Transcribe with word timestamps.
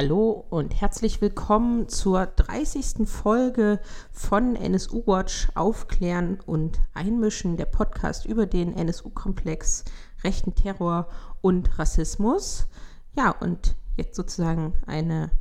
Hallo 0.00 0.44
und 0.48 0.80
herzlich 0.80 1.20
willkommen 1.20 1.88
zur 1.88 2.26
30. 2.26 3.08
Folge 3.08 3.80
von 4.12 4.54
NSU 4.54 5.04
Watch 5.08 5.48
Aufklären 5.56 6.38
und 6.46 6.78
Einmischen, 6.94 7.56
der 7.56 7.64
Podcast 7.64 8.24
über 8.24 8.46
den 8.46 8.76
NSU-Komplex, 8.76 9.82
rechten 10.22 10.54
Terror 10.54 11.08
und 11.40 11.80
Rassismus. 11.80 12.68
Ja, 13.16 13.32
und 13.40 13.74
jetzt 13.96 14.14
sozusagen 14.14 14.74
eine 14.86 15.32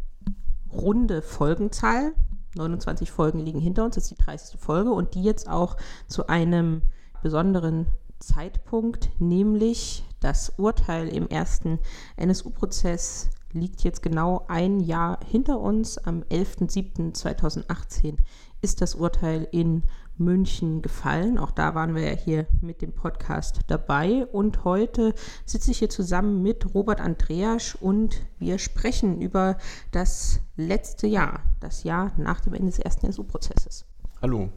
runde 0.74 1.21
Folgenzahl. 1.21 2.14
29 2.55 3.12
Folgen 3.12 3.38
liegen 3.38 3.60
hinter 3.60 3.86
uns, 3.86 3.94
das 3.94 4.05
ist 4.05 4.20
die 4.20 4.24
30. 4.24 4.60
Folge 4.60 4.89
und 4.89 5.14
die 5.14 5.21
jetzt 5.21 5.48
auch 5.48 5.78
zu 6.08 6.30
einem 6.30 6.82
besonderen 7.21 7.86
Zeitpunkt, 8.18 9.12
nämlich 9.20 10.04
das 10.20 10.52
Urteil 10.58 11.10
im 11.10 11.30
ersten 11.30 11.78
NSU-Prozess 12.16 13.30
liegt 13.54 13.84
jetzt 13.84 14.02
genau 14.02 14.45
ein 14.48 14.80
Jahr 14.80 15.20
hinter 15.25 15.59
uns. 15.59 15.98
Am 15.98 16.23
11.07.2018 16.23 18.17
ist 18.62 18.81
das 18.81 18.95
Urteil 18.95 19.48
in 19.52 19.84
München 20.17 20.81
gefallen. 20.81 21.38
Auch 21.38 21.52
da 21.52 21.75
waren 21.75 21.95
wir 21.95 22.03
ja 22.03 22.17
hier 22.17 22.48
mit 22.62 22.81
dem 22.81 22.94
Podcast 22.94 23.59
dabei. 23.67 24.25
Und 24.25 24.63
heute 24.63 25.13
sitze 25.45 25.72
ich 25.72 25.80
hier 25.80 25.89
zusammen 25.89 26.41
mit 26.41 26.73
Robert 26.73 27.02
Andreasch 27.02 27.75
und 27.75 28.22
wir 28.39 28.58
sprechen 28.59 29.22
über 29.22 29.58
das 29.91 30.39
letzte 30.55 31.08
Jahr, 31.08 31.44
das 31.59 31.84
Jahr 31.84 32.11
nach 32.17 32.41
dem 32.41 32.53
Ende 32.53 32.67
des 32.67 32.80
ersten 32.80 33.05
NSU-Prozesses. 33.05 33.86
Hallo. 34.22 34.50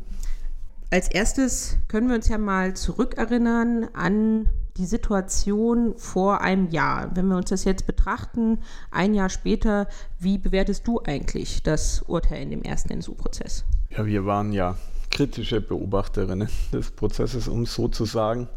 Als 0.91 1.09
erstes 1.09 1.79
können 1.89 2.09
wir 2.09 2.17
uns 2.17 2.29
ja 2.29 2.39
mal 2.39 2.75
zurückerinnern 2.75 3.89
an 3.93 4.49
die 4.77 4.87
Situation 4.87 5.95
vor 5.97 6.41
einem 6.41 6.71
Jahr. 6.71 7.11
Wenn 7.15 7.29
wir 7.29 7.37
uns 7.37 7.51
das 7.51 7.65
jetzt 7.65 7.87
betrachten, 7.87 8.59
ein 8.91 9.15
Jahr 9.15 9.29
später, 9.29 9.89
wie 10.19 10.39
bewertest 10.39 10.87
du 10.87 11.01
eigentlich 11.05 11.63
das 11.63 12.03
Urteil 12.03 12.43
in 12.43 12.51
dem 12.51 12.63
ersten 12.63 12.93
NSU-Prozess? 12.93 13.65
Ja, 13.91 14.07
wir 14.07 14.25
waren 14.27 14.53
ja 14.53 14.77
kritische 15.11 15.61
Beobachterinnen 15.61 16.49
des 16.73 16.91
Prozesses, 16.93 17.49
um 17.49 17.63
es 17.63 17.75
so 17.75 17.89
zu 17.89 18.05
sagen. 18.05 18.49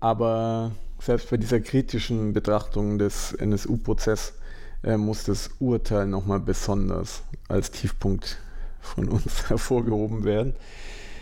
Aber 0.00 0.72
selbst 0.98 1.30
bei 1.30 1.36
dieser 1.36 1.60
kritischen 1.60 2.32
Betrachtung 2.32 2.98
des 2.98 3.32
NSU-Prozesses 3.34 4.34
äh, 4.82 4.96
muss 4.96 5.24
das 5.24 5.50
Urteil 5.60 6.06
nochmal 6.06 6.40
besonders 6.40 7.22
als 7.48 7.70
Tiefpunkt 7.70 8.38
von 8.80 9.08
uns 9.08 9.48
hervorgehoben 9.48 10.24
werden. 10.24 10.54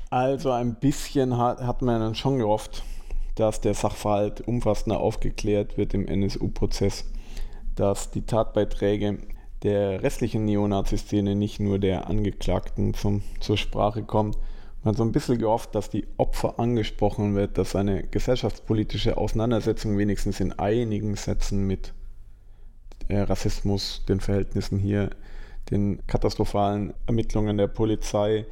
Also 0.08 0.50
ein 0.50 0.74
bisschen 0.74 1.36
hat, 1.36 1.60
hat 1.60 1.82
man 1.82 2.00
dann 2.00 2.14
schon 2.14 2.38
gehofft, 2.38 2.82
dass 3.40 3.62
der 3.62 3.72
Sachverhalt 3.72 4.46
umfassender 4.46 5.00
aufgeklärt 5.00 5.78
wird 5.78 5.94
im 5.94 6.06
NSU-Prozess, 6.06 7.06
dass 7.74 8.10
die 8.10 8.26
Tatbeiträge 8.26 9.18
der 9.62 10.02
restlichen 10.02 10.44
Neonazi-Szene, 10.44 11.34
nicht 11.34 11.58
nur 11.58 11.78
der 11.78 12.06
Angeklagten, 12.08 12.92
zum, 12.92 13.22
zur 13.40 13.56
Sprache 13.56 14.02
kommen. 14.02 14.36
Man 14.82 14.92
hat 14.92 14.98
so 14.98 15.04
ein 15.04 15.12
bisschen 15.12 15.38
gehofft, 15.38 15.74
dass 15.74 15.88
die 15.88 16.06
Opfer 16.18 16.58
angesprochen 16.58 17.34
wird, 17.34 17.56
dass 17.56 17.74
eine 17.74 18.02
gesellschaftspolitische 18.02 19.16
Auseinandersetzung 19.16 19.96
wenigstens 19.96 20.40
in 20.40 20.52
einigen 20.58 21.16
Sätzen 21.16 21.66
mit 21.66 21.94
äh, 23.08 23.20
Rassismus, 23.20 24.04
den 24.06 24.20
Verhältnissen 24.20 24.78
hier, 24.78 25.10
den 25.70 26.06
katastrophalen 26.06 26.92
Ermittlungen 27.06 27.56
der 27.56 27.68
Polizei, 27.68 28.44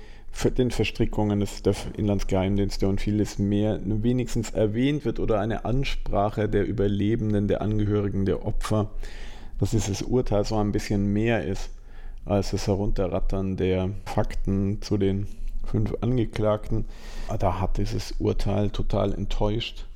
den 0.57 0.71
Verstrickungen 0.71 1.41
des, 1.41 1.63
der 1.63 1.75
Inlandsgeheimdienste 1.97 2.89
und 2.89 3.01
vieles 3.01 3.39
mehr 3.39 3.81
wenigstens 3.85 4.51
erwähnt 4.51 5.05
wird 5.05 5.19
oder 5.21 5.41
eine 5.41 5.65
Ansprache 5.65 6.49
der 6.49 6.67
Überlebenden, 6.67 7.49
der 7.49 7.61
Angehörigen, 7.61 8.25
der 8.25 8.47
Opfer, 8.47 8.91
dass 9.59 9.71
dieses 9.71 10.03
Urteil 10.03 10.45
so 10.45 10.57
ein 10.57 10.73
bisschen 10.73 11.13
mehr 11.13 11.45
ist 11.45 11.71
als 12.25 12.51
das 12.51 12.67
Herunterrattern 12.67 13.57
der 13.57 13.91
Fakten 14.05 14.81
zu 14.83 14.99
den 14.99 15.27
fünf 15.65 15.95
Angeklagten. 16.01 16.85
Da 17.39 17.61
hat 17.61 17.79
dieses 17.79 18.13
Urteil 18.19 18.71
total 18.71 19.15
enttäuscht. 19.15 19.87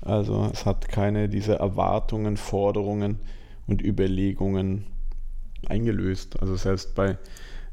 Also 0.00 0.48
es 0.52 0.66
hat 0.66 0.88
keine 0.88 1.28
dieser 1.28 1.56
Erwartungen, 1.56 2.36
Forderungen 2.36 3.18
und 3.66 3.82
Überlegungen 3.82 4.86
eingelöst. 5.68 6.40
Also 6.40 6.56
selbst 6.56 6.94
bei 6.94 7.18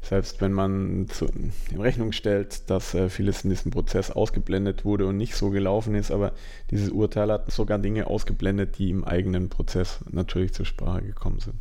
selbst 0.04 0.40
wenn 0.40 0.52
man 0.52 1.06
zu, 1.08 1.26
in 1.26 1.80
Rechnung 1.80 2.12
stellt, 2.12 2.68
dass 2.70 2.94
äh, 2.94 3.08
vieles 3.08 3.44
in 3.44 3.50
diesem 3.50 3.70
Prozess 3.70 4.10
ausgeblendet 4.10 4.84
wurde 4.84 5.06
und 5.06 5.16
nicht 5.16 5.34
so 5.34 5.50
gelaufen 5.50 5.94
ist, 5.94 6.10
aber 6.10 6.32
dieses 6.70 6.90
Urteil 6.90 7.32
hat 7.32 7.50
sogar 7.50 7.78
Dinge 7.78 8.06
ausgeblendet, 8.06 8.78
die 8.78 8.90
im 8.90 9.04
eigenen 9.04 9.48
Prozess 9.48 10.00
natürlich 10.10 10.52
zur 10.52 10.66
Sprache 10.66 11.02
gekommen 11.02 11.40
sind. 11.40 11.56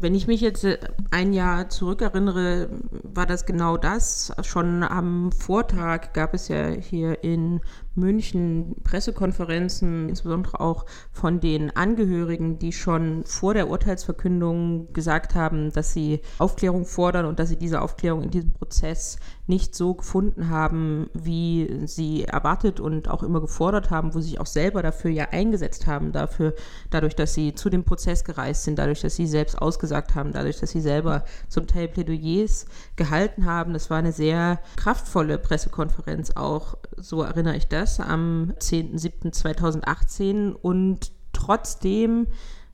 Wenn 0.00 0.14
ich 0.14 0.26
mich 0.26 0.40
jetzt 0.40 0.64
äh, 0.64 0.78
ein 1.10 1.32
Jahr 1.32 1.68
zurückerinnere, 1.68 2.70
war 3.02 3.26
das 3.26 3.44
genau 3.44 3.76
das. 3.76 4.32
Schon 4.42 4.82
am 4.82 5.32
Vortag 5.32 6.12
gab 6.14 6.32
es 6.32 6.48
ja 6.48 6.68
hier 6.68 7.22
in 7.22 7.60
München 7.96 8.76
Pressekonferenzen, 8.84 10.08
insbesondere 10.08 10.60
auch 10.60 10.86
von 11.12 11.40
den 11.40 11.74
Angehörigen, 11.74 12.58
die 12.58 12.72
schon 12.72 13.24
vor 13.24 13.54
der 13.54 13.68
Urteilsverkündung 13.68 14.92
gesagt 14.92 15.34
haben, 15.34 15.72
dass 15.72 15.92
sie 15.92 16.20
Aufklärung 16.38 16.84
fordern 16.84 17.26
und 17.26 17.38
dass 17.38 17.48
sie 17.48 17.56
diese 17.56 17.80
Aufklärung 17.80 18.22
in 18.22 18.30
diesem 18.30 18.52
Prozess 18.52 19.18
nicht 19.46 19.74
so 19.74 19.94
gefunden 19.94 20.50
haben, 20.50 21.08
wie 21.14 21.82
sie 21.86 22.24
erwartet 22.24 22.80
und 22.80 23.08
auch 23.08 23.22
immer 23.22 23.40
gefordert 23.40 23.90
haben, 23.90 24.14
wo 24.14 24.20
sie 24.20 24.30
sich 24.30 24.40
auch 24.40 24.46
selber 24.46 24.82
dafür 24.82 25.10
ja 25.10 25.28
eingesetzt 25.30 25.86
haben, 25.86 26.12
dafür, 26.12 26.54
dadurch, 26.90 27.14
dass 27.14 27.34
sie 27.34 27.54
zu 27.54 27.70
dem 27.70 27.84
Prozess 27.84 28.24
gereist 28.24 28.64
sind, 28.64 28.78
dadurch, 28.78 29.00
dass 29.00 29.16
sie 29.16 29.26
selbst 29.26 29.56
ausgesagt 29.60 30.14
haben, 30.14 30.32
dadurch, 30.32 30.58
dass 30.58 30.70
sie 30.70 30.80
selber 30.80 31.24
zum 31.48 31.66
Teil 31.66 31.88
Plädoyers 31.88 32.66
gehalten 32.96 33.44
haben. 33.44 33.72
Das 33.72 33.90
war 33.90 33.98
eine 33.98 34.12
sehr 34.12 34.60
kraftvolle 34.76 35.38
Pressekonferenz 35.38 36.32
auch, 36.32 36.76
so 36.96 37.22
erinnere 37.22 37.56
ich 37.56 37.68
das 37.68 38.00
am 38.00 38.52
10.07.2018 38.58 40.52
und 40.52 41.12
trotzdem 41.32 42.26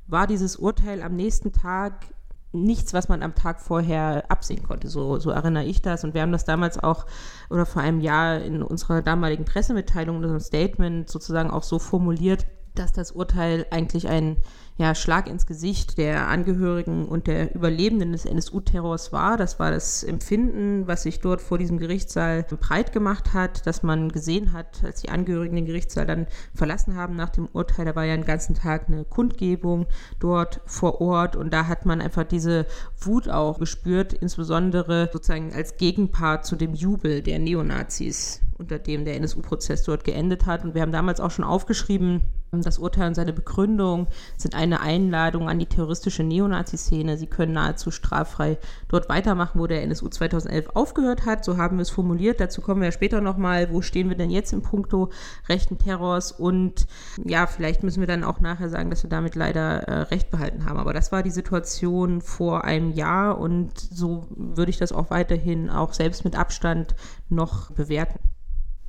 war 0.07 0.27
dieses 0.27 0.57
Urteil 0.57 1.03
am 1.03 1.17
nächsten 1.17 1.53
Tag 1.53 2.07
nichts, 2.53 2.93
was 2.93 3.09
man 3.09 3.23
am 3.23 3.35
Tag 3.35 3.61
vorher 3.61 4.31
absehen 4.31 4.63
konnte. 4.63 4.89
So, 4.89 5.19
so 5.19 5.31
erinnere 5.31 5.65
ich 5.65 5.81
das. 5.81 6.05
Und 6.05 6.15
wir 6.15 6.21
haben 6.21 6.33
das 6.33 6.45
damals 6.45 6.79
auch 6.79 7.07
oder 7.49 7.65
vor 7.65 7.83
einem 7.83 8.01
Jahr 8.01 8.41
in 8.41 8.63
unserer 8.63 9.01
damaligen 9.01 9.45
Pressemitteilung, 9.45 10.17
in 10.19 10.25
unserem 10.25 10.41
Statement 10.41 11.09
sozusagen 11.09 11.51
auch 11.51 11.63
so 11.63 11.79
formuliert, 11.79 12.47
dass 12.75 12.93
das 12.93 13.13
Urteil 13.13 13.67
eigentlich 13.71 14.09
ein 14.09 14.37
ja, 14.83 14.97
Schlag 14.97 15.29
ins 15.29 15.47
Gesicht 15.47 15.97
der 15.97 16.27
Angehörigen 16.27 17.07
und 17.07 17.29
der 17.29 17.55
Überlebenden 17.55 18.11
des 18.11 18.25
NSU-Terrors 18.25 19.13
war. 19.13 19.37
Das 19.37 19.61
war 19.61 19.71
das 19.71 20.03
Empfinden, 20.03 20.89
was 20.89 21.05
sich 21.05 21.21
dort 21.21 21.41
vor 21.41 21.57
diesem 21.57 21.79
Gerichtssaal 21.79 22.43
breit 22.43 22.93
gemacht 22.93 23.33
hat, 23.33 23.65
dass 23.65 23.85
man 23.85 24.11
gesehen 24.11 24.53
hat, 24.53 24.83
als 24.83 25.03
die 25.03 25.11
Angehörigen 25.11 25.55
den 25.55 25.67
Gerichtssaal 25.67 26.05
dann 26.05 26.27
verlassen 26.53 26.97
haben 26.97 27.15
nach 27.15 27.29
dem 27.29 27.49
Urteil, 27.53 27.85
da 27.85 27.95
war 27.95 28.05
ja 28.05 28.17
den 28.17 28.25
ganzen 28.25 28.57
Tag 28.57 28.89
eine 28.89 29.05
Kundgebung 29.05 29.87
dort 30.19 30.61
vor 30.67 31.01
Ort 31.01 31.37
und 31.37 31.53
da 31.53 31.69
hat 31.69 31.87
man 31.87 32.01
einfach 32.01 32.25
diese 32.25 32.67
Wut 32.99 33.29
auch 33.29 33.61
gespürt, 33.61 34.13
insbesondere 34.13 35.11
sozusagen 35.13 35.55
als 35.55 35.77
Gegenpart 35.77 36.45
zu 36.45 36.57
dem 36.57 36.75
Jubel 36.75 37.23
der 37.23 37.39
Neonazis, 37.39 38.41
unter 38.59 38.81
dem 38.81 39.05
der 39.05 39.15
NSU-Prozess 39.15 39.85
dort 39.85 40.03
geendet 40.03 40.47
hat. 40.47 40.65
Und 40.65 40.75
wir 40.75 40.83
haben 40.83 40.91
damals 40.91 41.21
auch 41.21 41.31
schon 41.31 41.45
aufgeschrieben, 41.45 42.23
das 42.61 42.79
Urteil 42.79 43.09
und 43.09 43.15
seine 43.15 43.33
Begründung 43.33 44.09
sind 44.37 44.55
eine 44.55 44.72
Einladung 44.81 45.49
an 45.49 45.59
die 45.59 45.67
terroristische 45.67 46.23
Neonazi-Szene. 46.23 47.17
Sie 47.17 47.27
können 47.27 47.53
nahezu 47.53 47.91
straffrei 47.91 48.59
dort 48.89 49.09
weitermachen, 49.09 49.61
wo 49.61 49.67
der 49.67 49.83
NSU 49.83 50.09
2011 50.09 50.71
aufgehört 50.75 51.27
hat. 51.27 51.45
So 51.45 51.57
haben 51.57 51.77
wir 51.77 51.83
es 51.83 51.91
formuliert. 51.91 52.41
Dazu 52.41 52.61
kommen 52.61 52.81
wir 52.81 52.93
später 52.93 53.21
nochmal. 53.21 53.71
Wo 53.71 53.83
stehen 53.83 54.09
wir 54.09 54.17
denn 54.17 54.31
jetzt 54.31 54.53
im 54.53 54.63
Punkto 54.63 55.11
rechten 55.49 55.79
Terrors? 55.79 56.33
Und 56.33 56.87
ja, 57.25 57.47
vielleicht 57.47 57.83
müssen 57.83 58.01
wir 58.01 58.07
dann 58.07 58.25
auch 58.25 58.41
nachher 58.41 58.69
sagen, 58.69 58.91
dass 58.91 59.03
wir 59.03 59.11
damit 59.11 59.35
leider 59.35 59.83
äh, 59.83 60.03
recht 60.03 60.31
behalten 60.31 60.65
haben. 60.65 60.79
Aber 60.79 60.93
das 60.93 61.13
war 61.13 61.23
die 61.23 61.31
Situation 61.31 62.21
vor 62.21 62.65
einem 62.65 62.93
Jahr 62.93 63.39
und 63.39 63.79
so 63.79 64.27
würde 64.31 64.71
ich 64.71 64.79
das 64.79 64.93
auch 64.93 65.11
weiterhin 65.11 65.71
auch 65.71 65.93
selbst 65.93 66.25
mit 66.25 66.37
Abstand 66.37 66.95
noch 67.29 67.71
bewerten. 67.73 68.19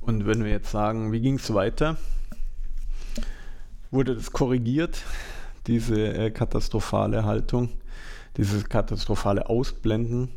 Und 0.00 0.26
wenn 0.26 0.44
wir 0.44 0.50
jetzt 0.50 0.70
sagen, 0.70 1.12
wie 1.12 1.20
ging 1.20 1.36
es 1.36 1.52
weiter? 1.52 1.96
wurde 3.94 4.16
das 4.16 4.32
korrigiert, 4.32 5.02
diese 5.66 6.14
äh, 6.14 6.30
katastrophale 6.30 7.24
Haltung, 7.24 7.70
dieses 8.36 8.68
katastrophale 8.68 9.48
Ausblenden 9.48 10.30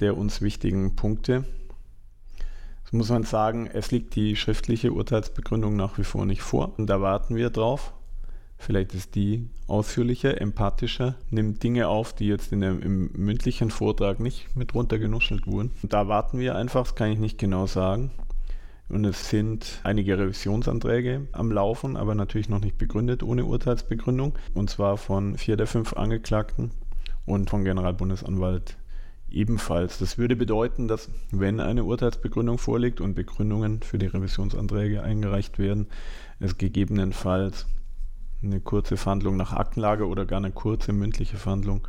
der 0.00 0.16
uns 0.16 0.40
wichtigen 0.40 0.96
Punkte. 0.96 1.44
Das 2.84 2.92
muss 2.92 3.10
man 3.10 3.24
sagen, 3.24 3.66
es 3.66 3.90
liegt 3.90 4.14
die 4.14 4.36
schriftliche 4.36 4.92
Urteilsbegründung 4.92 5.76
nach 5.76 5.98
wie 5.98 6.04
vor 6.04 6.24
nicht 6.24 6.42
vor 6.42 6.78
und 6.78 6.86
da 6.86 7.00
warten 7.00 7.36
wir 7.36 7.50
drauf. 7.50 7.92
Vielleicht 8.60 8.92
ist 8.94 9.14
die 9.14 9.48
ausführlicher, 9.68 10.40
empathischer, 10.40 11.14
nimmt 11.30 11.62
Dinge 11.62 11.86
auf, 11.86 12.12
die 12.12 12.26
jetzt 12.26 12.52
in 12.52 12.60
dem, 12.60 12.80
im 12.80 13.10
mündlichen 13.12 13.70
Vortrag 13.70 14.18
nicht 14.18 14.56
mit 14.56 14.74
runtergenuschelt 14.74 15.46
wurden. 15.46 15.70
Und 15.82 15.92
da 15.92 16.08
warten 16.08 16.40
wir 16.40 16.56
einfach, 16.56 16.82
das 16.82 16.94
kann 16.96 17.12
ich 17.12 17.18
nicht 17.18 17.38
genau 17.38 17.66
sagen. 17.66 18.10
Und 18.88 19.04
es 19.04 19.28
sind 19.28 19.80
einige 19.84 20.18
Revisionsanträge 20.18 21.28
am 21.32 21.52
Laufen, 21.52 21.96
aber 21.96 22.14
natürlich 22.14 22.48
noch 22.48 22.60
nicht 22.60 22.78
begründet 22.78 23.22
ohne 23.22 23.44
Urteilsbegründung. 23.44 24.38
Und 24.54 24.70
zwar 24.70 24.96
von 24.96 25.36
vier 25.36 25.56
der 25.56 25.66
fünf 25.66 25.92
Angeklagten. 25.92 26.70
und 27.28 27.50
von 27.50 27.64
Generalbundesanwalt 27.64 28.78
ebenfalls. 29.30 29.98
Das 29.98 30.18
würde 30.18 30.34
bedeuten, 30.34 30.88
dass 30.88 31.10
wenn 31.30 31.60
eine 31.60 31.84
Urteilsbegründung 31.84 32.58
vorliegt 32.58 33.00
und 33.00 33.14
Begründungen 33.14 33.82
für 33.82 33.98
die 33.98 34.06
Revisionsanträge 34.06 35.02
eingereicht 35.02 35.58
werden, 35.58 35.86
es 36.40 36.56
gegebenenfalls 36.56 37.66
eine 38.42 38.60
kurze 38.60 38.96
Verhandlung 38.96 39.36
nach 39.36 39.52
Aktenlage 39.52 40.06
oder 40.06 40.24
gar 40.24 40.38
eine 40.38 40.52
kurze 40.52 40.92
mündliche 40.92 41.36
Verhandlung 41.36 41.86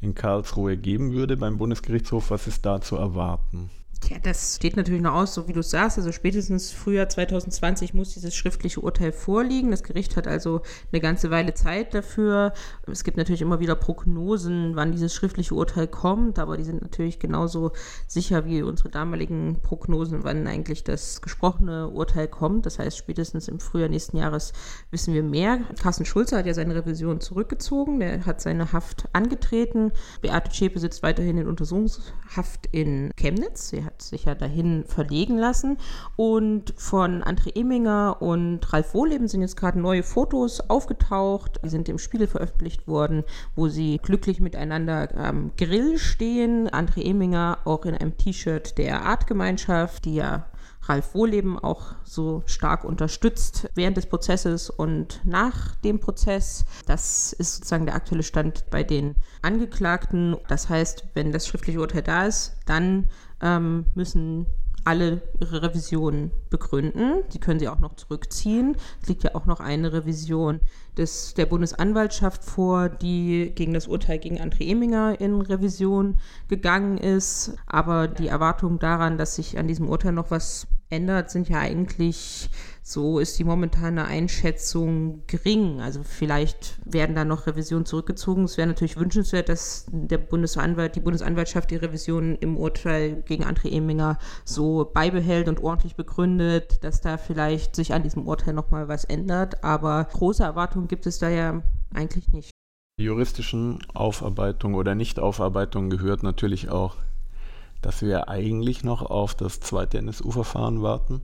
in 0.00 0.14
Karlsruhe 0.14 0.76
geben 0.76 1.12
würde 1.12 1.36
beim 1.36 1.58
Bundesgerichtshof. 1.58 2.30
Was 2.30 2.46
ist 2.46 2.64
da 2.66 2.80
zu 2.80 2.96
erwarten? 2.96 3.70
Ja, 4.04 4.18
das 4.22 4.56
steht 4.56 4.76
natürlich 4.76 5.02
noch 5.02 5.14
aus, 5.14 5.34
so 5.34 5.48
wie 5.48 5.52
du 5.52 5.62
sagst. 5.62 5.98
Also 5.98 6.12
spätestens 6.12 6.70
Frühjahr 6.70 7.08
2020 7.08 7.92
muss 7.92 8.14
dieses 8.14 8.36
schriftliche 8.36 8.80
Urteil 8.80 9.10
vorliegen. 9.10 9.72
Das 9.72 9.82
Gericht 9.82 10.16
hat 10.16 10.28
also 10.28 10.60
eine 10.92 11.00
ganze 11.00 11.30
Weile 11.30 11.54
Zeit 11.54 11.92
dafür. 11.92 12.52
Es 12.86 13.02
gibt 13.02 13.16
natürlich 13.16 13.42
immer 13.42 13.58
wieder 13.58 13.74
Prognosen, 13.74 14.76
wann 14.76 14.92
dieses 14.92 15.12
schriftliche 15.12 15.54
Urteil 15.54 15.88
kommt, 15.88 16.38
aber 16.38 16.56
die 16.56 16.62
sind 16.62 16.82
natürlich 16.82 17.18
genauso 17.18 17.72
sicher 18.06 18.44
wie 18.44 18.62
unsere 18.62 18.90
damaligen 18.90 19.60
Prognosen, 19.62 20.22
wann 20.22 20.46
eigentlich 20.46 20.84
das 20.84 21.20
gesprochene 21.20 21.88
Urteil 21.88 22.28
kommt. 22.28 22.64
Das 22.66 22.78
heißt, 22.78 22.96
spätestens 22.96 23.48
im 23.48 23.58
Frühjahr 23.58 23.88
nächsten 23.88 24.18
Jahres 24.18 24.52
wissen 24.92 25.14
wir 25.14 25.24
mehr. 25.24 25.58
Carsten 25.82 26.04
Schulze 26.04 26.36
hat 26.36 26.46
ja 26.46 26.54
seine 26.54 26.76
Revision 26.76 27.20
zurückgezogen. 27.20 27.98
Der 27.98 28.24
hat 28.24 28.40
seine 28.40 28.72
Haft 28.72 29.08
angetreten. 29.14 29.90
Beate 30.20 30.52
Zschäpe 30.52 30.78
sitzt 30.78 31.02
weiterhin 31.02 31.38
in 31.38 31.48
Untersuchungshaft 31.48 32.68
in 32.70 33.10
Chemnitz. 33.16 33.70
Sie 33.70 33.85
hat 33.86 34.02
sich 34.02 34.24
ja 34.24 34.34
dahin 34.34 34.84
verlegen 34.84 35.38
lassen. 35.38 35.78
Und 36.16 36.74
von 36.76 37.22
André 37.22 37.58
Eminger 37.58 38.18
und 38.20 38.72
Ralf 38.72 38.92
Wohleben 38.92 39.28
sind 39.28 39.40
jetzt 39.40 39.56
gerade 39.56 39.80
neue 39.80 40.02
Fotos 40.02 40.60
aufgetaucht. 40.68 41.60
Die 41.64 41.68
sind 41.70 41.88
im 41.88 41.98
Spiegel 41.98 42.26
veröffentlicht 42.26 42.86
worden, 42.86 43.24
wo 43.54 43.68
sie 43.68 43.98
glücklich 44.02 44.40
miteinander 44.40 45.08
am 45.16 45.52
Grill 45.56 45.98
stehen. 45.98 46.68
André 46.68 47.02
Eminger 47.04 47.58
auch 47.64 47.84
in 47.86 47.94
einem 47.94 48.16
T-Shirt 48.16 48.76
der 48.76 49.02
Artgemeinschaft, 49.06 50.04
die 50.04 50.16
ja 50.16 50.46
Ralf 50.88 51.14
Wohleben 51.14 51.58
auch 51.58 51.94
so 52.04 52.42
stark 52.46 52.84
unterstützt 52.84 53.68
während 53.74 53.96
des 53.96 54.06
Prozesses 54.06 54.70
und 54.70 55.20
nach 55.24 55.74
dem 55.76 55.98
Prozess. 55.98 56.64
Das 56.86 57.32
ist 57.32 57.56
sozusagen 57.56 57.86
der 57.86 57.94
aktuelle 57.94 58.22
Stand 58.22 58.64
bei 58.70 58.84
den 58.84 59.16
Angeklagten. 59.42 60.36
Das 60.48 60.68
heißt, 60.68 61.08
wenn 61.14 61.32
das 61.32 61.46
schriftliche 61.46 61.80
Urteil 61.80 62.02
da 62.02 62.26
ist, 62.26 62.56
dann 62.66 63.08
ähm, 63.40 63.86
müssen 63.94 64.46
alle 64.86 65.20
ihre 65.40 65.62
Revisionen 65.62 66.30
begründen. 66.48 67.24
Sie 67.28 67.40
können 67.40 67.58
sie 67.58 67.68
auch 67.68 67.80
noch 67.80 67.96
zurückziehen. 67.96 68.76
Es 69.02 69.08
liegt 69.08 69.24
ja 69.24 69.34
auch 69.34 69.44
noch 69.44 69.58
eine 69.58 69.92
Revision 69.92 70.60
des, 70.96 71.34
der 71.34 71.46
Bundesanwaltschaft 71.46 72.44
vor, 72.44 72.88
die 72.88 73.50
gegen 73.54 73.74
das 73.74 73.88
Urteil 73.88 74.20
gegen 74.20 74.40
André 74.40 74.70
Eminger 74.70 75.20
in 75.20 75.40
Revision 75.40 76.18
gegangen 76.48 76.98
ist. 76.98 77.56
Aber 77.66 78.06
die 78.06 78.28
Erwartung 78.28 78.78
daran, 78.78 79.18
dass 79.18 79.34
sich 79.34 79.58
an 79.58 79.66
diesem 79.66 79.88
Urteil 79.88 80.12
noch 80.12 80.30
was 80.30 80.68
ändert, 80.88 81.30
sind 81.30 81.48
ja 81.48 81.58
eigentlich, 81.58 82.48
so 82.88 83.18
ist 83.18 83.36
die 83.40 83.42
momentane 83.42 84.04
Einschätzung 84.04 85.24
gering. 85.26 85.80
Also 85.80 86.04
vielleicht 86.04 86.78
werden 86.84 87.16
da 87.16 87.24
noch 87.24 87.48
Revisionen 87.48 87.84
zurückgezogen. 87.84 88.44
Es 88.44 88.56
wäre 88.56 88.68
natürlich 88.68 88.96
wünschenswert, 88.96 89.48
dass 89.48 89.86
der 89.90 90.18
Bundesanwalt, 90.18 90.94
die 90.94 91.00
Bundesanwaltschaft 91.00 91.72
die 91.72 91.76
Revision 91.76 92.36
im 92.36 92.56
Urteil 92.56 93.24
gegen 93.26 93.42
André 93.42 93.72
Eminger 93.72 94.18
so 94.44 94.88
beibehält 94.94 95.48
und 95.48 95.64
ordentlich 95.64 95.96
begründet, 95.96 96.84
dass 96.84 97.00
da 97.00 97.18
vielleicht 97.18 97.74
sich 97.74 97.92
an 97.92 98.04
diesem 98.04 98.28
Urteil 98.28 98.54
nochmal 98.54 98.86
was 98.86 99.04
ändert. 99.04 99.64
Aber 99.64 100.04
große 100.04 100.44
Erwartungen 100.44 100.86
gibt 100.86 101.06
es 101.06 101.18
da 101.18 101.28
ja 101.28 101.62
eigentlich 101.92 102.28
nicht. 102.28 102.52
Juristischen 103.00 103.80
Aufarbeitung 103.94 104.74
oder 104.74 104.94
Nichtaufarbeitung 104.94 105.90
gehört 105.90 106.22
natürlich 106.22 106.68
auch 106.68 106.94
dass 107.82 108.02
wir 108.02 108.28
eigentlich 108.28 108.82
noch 108.82 109.02
auf 109.02 109.34
das 109.34 109.60
zweite 109.60 109.98
NSU-Verfahren 109.98 110.82
warten, 110.82 111.22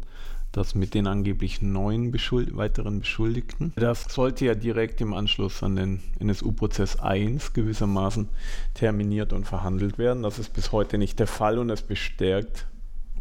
das 0.52 0.74
mit 0.74 0.94
den 0.94 1.06
angeblich 1.06 1.62
neun 1.62 2.10
Beschuld 2.10 2.56
weiteren 2.56 3.00
Beschuldigten. 3.00 3.72
Das 3.76 4.04
sollte 4.04 4.44
ja 4.44 4.54
direkt 4.54 5.00
im 5.00 5.14
Anschluss 5.14 5.62
an 5.62 5.76
den 5.76 6.00
NSU-Prozess 6.20 7.00
1 7.00 7.54
gewissermaßen 7.54 8.28
terminiert 8.74 9.32
und 9.32 9.46
verhandelt 9.46 9.98
werden. 9.98 10.22
Das 10.22 10.38
ist 10.38 10.52
bis 10.52 10.70
heute 10.70 10.98
nicht 10.98 11.18
der 11.18 11.26
Fall 11.26 11.58
und 11.58 11.70
es 11.70 11.82
bestärkt 11.82 12.66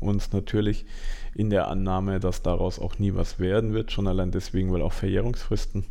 uns 0.02 0.34
natürlich 0.34 0.86
in 1.34 1.50
der 1.50 1.68
Annahme, 1.68 2.20
dass 2.20 2.42
daraus 2.42 2.80
auch 2.80 3.00
nie 3.00 3.16
was 3.16 3.40
werden 3.40 3.74
wird, 3.74 3.92
schon 3.92 4.08
allein 4.08 4.32
deswegen, 4.32 4.74
weil 4.74 4.82
auch 4.82 4.94
Verjährungsfristen 4.94 5.86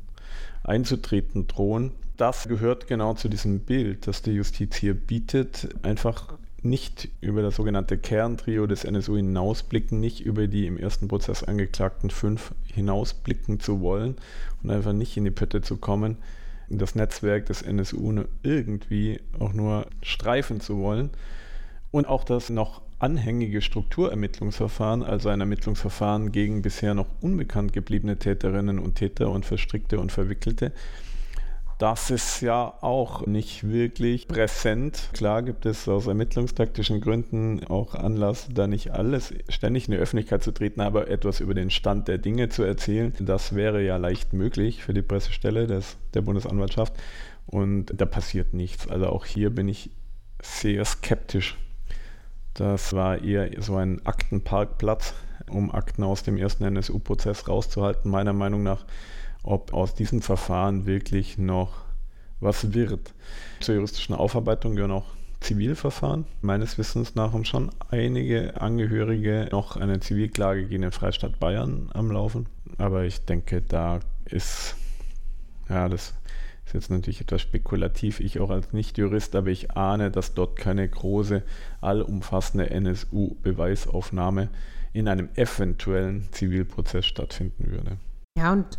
einzutreten 0.62 1.46
drohen. 1.46 1.92
Das 2.16 2.48
gehört 2.48 2.86
genau 2.86 3.14
zu 3.14 3.30
diesem 3.30 3.60
Bild, 3.60 4.06
das 4.06 4.20
die 4.20 4.32
Justiz 4.32 4.76
hier 4.76 4.92
bietet, 4.92 5.68
einfach 5.82 6.34
nicht 6.62 7.08
über 7.20 7.42
das 7.42 7.56
sogenannte 7.56 7.98
Kerntrio 7.98 8.66
des 8.66 8.84
NSU 8.84 9.16
hinausblicken, 9.16 10.00
nicht 10.00 10.20
über 10.20 10.46
die 10.46 10.66
im 10.66 10.76
ersten 10.76 11.08
Prozess 11.08 11.42
angeklagten 11.42 12.10
fünf 12.10 12.52
hinausblicken 12.66 13.60
zu 13.60 13.80
wollen 13.80 14.16
und 14.62 14.70
einfach 14.70 14.92
nicht 14.92 15.16
in 15.16 15.24
die 15.24 15.30
Pötte 15.30 15.62
zu 15.62 15.76
kommen, 15.76 16.16
das 16.68 16.94
Netzwerk 16.94 17.46
des 17.46 17.62
NSU 17.62 18.24
irgendwie 18.42 19.20
auch 19.38 19.52
nur 19.52 19.86
streifen 20.02 20.60
zu 20.60 20.78
wollen. 20.78 21.10
Und 21.90 22.06
auch 22.06 22.22
das 22.22 22.50
noch 22.50 22.82
anhängige 23.00 23.62
Strukturermittlungsverfahren, 23.62 25.02
also 25.02 25.30
ein 25.30 25.40
Ermittlungsverfahren 25.40 26.30
gegen 26.30 26.62
bisher 26.62 26.94
noch 26.94 27.08
unbekannt 27.20 27.72
gebliebene 27.72 28.18
Täterinnen 28.18 28.78
und 28.78 28.96
Täter 28.96 29.30
und 29.30 29.46
Verstrickte 29.46 29.98
und 29.98 30.12
Verwickelte, 30.12 30.72
das 31.80 32.10
ist 32.10 32.42
ja 32.42 32.74
auch 32.82 33.26
nicht 33.26 33.66
wirklich 33.66 34.28
präsent. 34.28 35.08
Klar 35.14 35.42
gibt 35.42 35.64
es 35.64 35.88
aus 35.88 36.06
ermittlungstaktischen 36.06 37.00
Gründen 37.00 37.66
auch 37.68 37.94
Anlass, 37.94 38.48
da 38.52 38.66
nicht 38.66 38.90
alles 38.90 39.32
ständig 39.48 39.88
in 39.88 39.92
die 39.92 39.98
Öffentlichkeit 39.98 40.42
zu 40.42 40.52
treten, 40.52 40.82
aber 40.82 41.08
etwas 41.08 41.40
über 41.40 41.54
den 41.54 41.70
Stand 41.70 42.06
der 42.06 42.18
Dinge 42.18 42.50
zu 42.50 42.64
erzählen. 42.64 43.14
Das 43.18 43.54
wäre 43.54 43.82
ja 43.82 43.96
leicht 43.96 44.34
möglich 44.34 44.84
für 44.84 44.92
die 44.92 45.00
Pressestelle 45.00 45.66
des, 45.66 45.96
der 46.12 46.20
Bundesanwaltschaft. 46.20 46.92
Und 47.46 47.86
da 47.96 48.04
passiert 48.04 48.52
nichts. 48.52 48.86
Also 48.86 49.06
auch 49.06 49.24
hier 49.24 49.48
bin 49.48 49.66
ich 49.66 49.90
sehr 50.42 50.84
skeptisch. 50.84 51.56
Das 52.52 52.92
war 52.92 53.24
eher 53.24 53.50
so 53.62 53.76
ein 53.76 54.04
Aktenparkplatz, 54.04 55.14
um 55.48 55.74
Akten 55.74 56.02
aus 56.02 56.24
dem 56.24 56.36
ersten 56.36 56.64
NSU-Prozess 56.64 57.48
rauszuhalten, 57.48 58.10
meiner 58.10 58.34
Meinung 58.34 58.62
nach 58.62 58.84
ob 59.42 59.72
aus 59.72 59.94
diesem 59.94 60.22
Verfahren 60.22 60.86
wirklich 60.86 61.38
noch 61.38 61.84
was 62.40 62.72
wird. 62.72 63.12
Zur 63.60 63.74
juristischen 63.76 64.14
Aufarbeitung 64.14 64.74
gehören 64.74 64.92
auch 64.92 65.06
Zivilverfahren. 65.40 66.26
Meines 66.42 66.76
Wissens 66.76 67.14
nach 67.14 67.32
haben 67.32 67.44
schon 67.44 67.70
einige 67.90 68.60
Angehörige 68.60 69.48
noch 69.50 69.76
eine 69.76 70.00
Zivilklage 70.00 70.66
gegen 70.66 70.82
den 70.82 70.92
Freistaat 70.92 71.40
Bayern 71.40 71.90
am 71.94 72.10
Laufen. 72.10 72.46
Aber 72.78 73.04
ich 73.04 73.24
denke, 73.24 73.62
da 73.62 74.00
ist, 74.26 74.76
ja, 75.68 75.88
das 75.88 76.14
ist 76.66 76.74
jetzt 76.74 76.90
natürlich 76.90 77.22
etwas 77.22 77.40
spekulativ, 77.40 78.20
ich 78.20 78.38
auch 78.38 78.50
als 78.50 78.72
Nicht-Jurist, 78.72 79.34
aber 79.34 79.48
ich 79.48 79.72
ahne, 79.72 80.10
dass 80.10 80.34
dort 80.34 80.56
keine 80.56 80.86
große, 80.86 81.42
allumfassende 81.80 82.68
NSU-Beweisaufnahme 82.70 84.50
in 84.92 85.08
einem 85.08 85.30
eventuellen 85.36 86.28
Zivilprozess 86.32 87.06
stattfinden 87.06 87.70
würde. 87.70 87.96
Ja, 88.36 88.52
und 88.52 88.78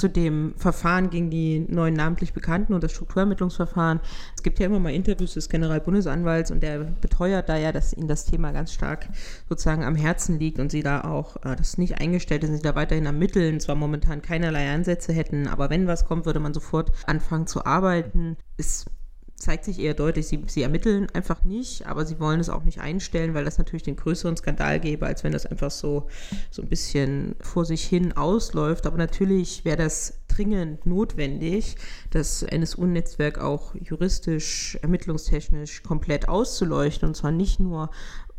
zu 0.00 0.08
dem 0.08 0.54
Verfahren 0.56 1.10
gegen 1.10 1.30
die 1.30 1.60
neuen 1.68 1.94
namentlich 1.94 2.32
Bekannten 2.32 2.72
und 2.72 2.82
das 2.82 2.92
Strukturermittlungsverfahren. 2.92 4.00
Es 4.34 4.42
gibt 4.42 4.58
ja 4.58 4.66
immer 4.66 4.80
mal 4.80 4.94
Interviews 4.94 5.34
des 5.34 5.48
Generalbundesanwalts 5.48 6.50
und 6.50 6.62
der 6.62 6.78
beteuert 6.78 7.48
da 7.48 7.56
ja, 7.56 7.70
dass 7.70 7.92
ihnen 7.92 8.08
das 8.08 8.24
Thema 8.24 8.52
ganz 8.52 8.72
stark 8.72 9.08
sozusagen 9.48 9.84
am 9.84 9.94
Herzen 9.94 10.38
liegt 10.38 10.58
und 10.58 10.70
sie 10.70 10.82
da 10.82 11.02
auch 11.02 11.36
äh, 11.44 11.54
das 11.54 11.76
nicht 11.76 12.00
eingestellt 12.00 12.42
ist, 12.44 12.50
sie 12.50 12.62
da 12.62 12.74
weiterhin 12.74 13.06
ermitteln, 13.06 13.60
zwar 13.60 13.74
momentan 13.74 14.22
keinerlei 14.22 14.72
Ansätze 14.72 15.12
hätten, 15.12 15.46
aber 15.46 15.68
wenn 15.68 15.86
was 15.86 16.06
kommt, 16.06 16.24
würde 16.24 16.40
man 16.40 16.54
sofort 16.54 16.92
anfangen 17.06 17.46
zu 17.46 17.66
arbeiten. 17.66 18.36
Ist 18.56 18.86
zeigt 19.40 19.64
sich 19.64 19.80
eher 19.80 19.94
deutlich, 19.94 20.28
sie, 20.28 20.44
sie 20.46 20.62
ermitteln 20.62 21.08
einfach 21.14 21.44
nicht, 21.44 21.86
aber 21.86 22.04
sie 22.04 22.20
wollen 22.20 22.40
es 22.40 22.50
auch 22.50 22.62
nicht 22.62 22.80
einstellen, 22.80 23.34
weil 23.34 23.44
das 23.44 23.58
natürlich 23.58 23.82
den 23.82 23.96
größeren 23.96 24.36
Skandal 24.36 24.78
gäbe, 24.78 25.06
als 25.06 25.24
wenn 25.24 25.32
das 25.32 25.46
einfach 25.46 25.70
so, 25.70 26.06
so 26.50 26.62
ein 26.62 26.68
bisschen 26.68 27.34
vor 27.40 27.64
sich 27.64 27.82
hin 27.82 28.16
ausläuft. 28.16 28.86
Aber 28.86 28.98
natürlich 28.98 29.64
wäre 29.64 29.78
das 29.78 30.20
dringend 30.28 30.84
notwendig, 30.84 31.76
das 32.10 32.42
NSU-Netzwerk 32.42 33.38
auch 33.38 33.74
juristisch, 33.74 34.78
ermittlungstechnisch 34.82 35.82
komplett 35.82 36.28
auszuleuchten 36.28 37.08
und 37.08 37.14
zwar 37.14 37.32
nicht 37.32 37.60
nur 37.60 37.90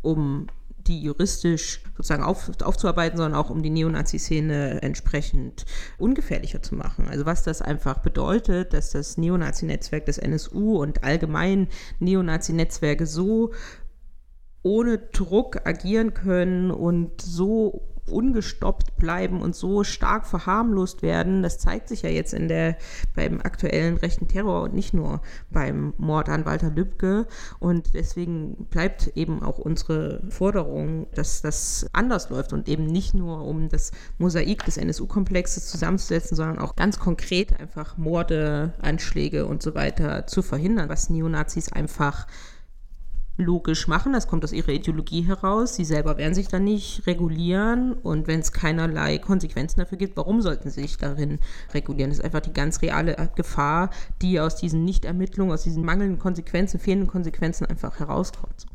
um 0.02 0.46
die 0.86 1.00
juristisch 1.00 1.80
sozusagen 1.96 2.22
auf, 2.22 2.50
aufzuarbeiten, 2.62 3.16
sondern 3.16 3.38
auch 3.38 3.50
um 3.50 3.62
die 3.62 3.70
Neonazi-Szene 3.70 4.82
entsprechend 4.82 5.64
ungefährlicher 5.98 6.62
zu 6.62 6.74
machen. 6.74 7.08
Also 7.08 7.26
was 7.26 7.42
das 7.42 7.62
einfach 7.62 7.98
bedeutet, 7.98 8.72
dass 8.72 8.90
das 8.90 9.16
Neonazi-Netzwerk 9.16 10.06
des 10.06 10.18
NSU 10.18 10.80
und 10.80 11.04
allgemein 11.04 11.68
Neonazi-Netzwerke 12.00 13.06
so 13.06 13.52
ohne 14.62 14.98
Druck 14.98 15.66
agieren 15.66 16.14
können 16.14 16.70
und 16.70 17.20
so 17.20 17.91
ungestoppt 18.06 18.96
bleiben 18.96 19.40
und 19.40 19.54
so 19.54 19.84
stark 19.84 20.26
verharmlost 20.26 21.02
werden. 21.02 21.42
Das 21.42 21.58
zeigt 21.58 21.88
sich 21.88 22.02
ja 22.02 22.10
jetzt 22.10 22.34
in 22.34 22.48
der, 22.48 22.76
beim 23.14 23.40
aktuellen 23.40 23.96
rechten 23.96 24.28
Terror 24.28 24.62
und 24.62 24.74
nicht 24.74 24.92
nur 24.92 25.20
beim 25.50 25.94
Mord 25.98 26.28
an 26.28 26.44
Walter 26.44 26.70
Lübcke. 26.70 27.26
Und 27.58 27.94
deswegen 27.94 28.66
bleibt 28.70 29.12
eben 29.14 29.42
auch 29.42 29.58
unsere 29.58 30.22
Forderung, 30.28 31.06
dass 31.14 31.42
das 31.42 31.86
anders 31.92 32.30
läuft 32.30 32.52
und 32.52 32.68
eben 32.68 32.86
nicht 32.86 33.14
nur 33.14 33.44
um 33.44 33.68
das 33.68 33.92
Mosaik 34.18 34.64
des 34.64 34.76
NSU-Komplexes 34.76 35.68
zusammenzusetzen, 35.70 36.36
sondern 36.36 36.58
auch 36.58 36.76
ganz 36.76 36.98
konkret 36.98 37.58
einfach 37.60 37.96
Morde, 37.96 38.74
Anschläge 38.80 39.46
und 39.46 39.62
so 39.62 39.74
weiter 39.74 40.26
zu 40.26 40.42
verhindern, 40.42 40.88
was 40.88 41.10
Neonazis 41.10 41.72
einfach 41.72 42.26
logisch 43.42 43.88
machen. 43.88 44.12
Das 44.12 44.26
kommt 44.26 44.44
aus 44.44 44.52
ihrer 44.52 44.70
Ideologie 44.70 45.22
heraus. 45.22 45.76
Sie 45.76 45.84
selber 45.84 46.16
werden 46.16 46.34
sich 46.34 46.48
dann 46.48 46.64
nicht 46.64 47.06
regulieren. 47.06 47.92
Und 47.92 48.26
wenn 48.26 48.40
es 48.40 48.52
keinerlei 48.52 49.18
Konsequenzen 49.18 49.80
dafür 49.80 49.98
gibt, 49.98 50.16
warum 50.16 50.40
sollten 50.40 50.70
sie 50.70 50.82
sich 50.82 50.96
darin 50.96 51.38
regulieren? 51.74 52.10
Das 52.10 52.18
ist 52.18 52.24
einfach 52.24 52.40
die 52.40 52.52
ganz 52.52 52.82
reale 52.82 53.30
Gefahr, 53.36 53.90
die 54.22 54.40
aus 54.40 54.56
diesen 54.56 54.84
Nichtermittlungen, 54.84 55.52
aus 55.52 55.62
diesen 55.62 55.84
mangelnden 55.84 56.18
Konsequenzen, 56.18 56.80
fehlenden 56.80 57.08
Konsequenzen 57.08 57.66
einfach 57.66 57.98
herauskommt. 57.98 58.66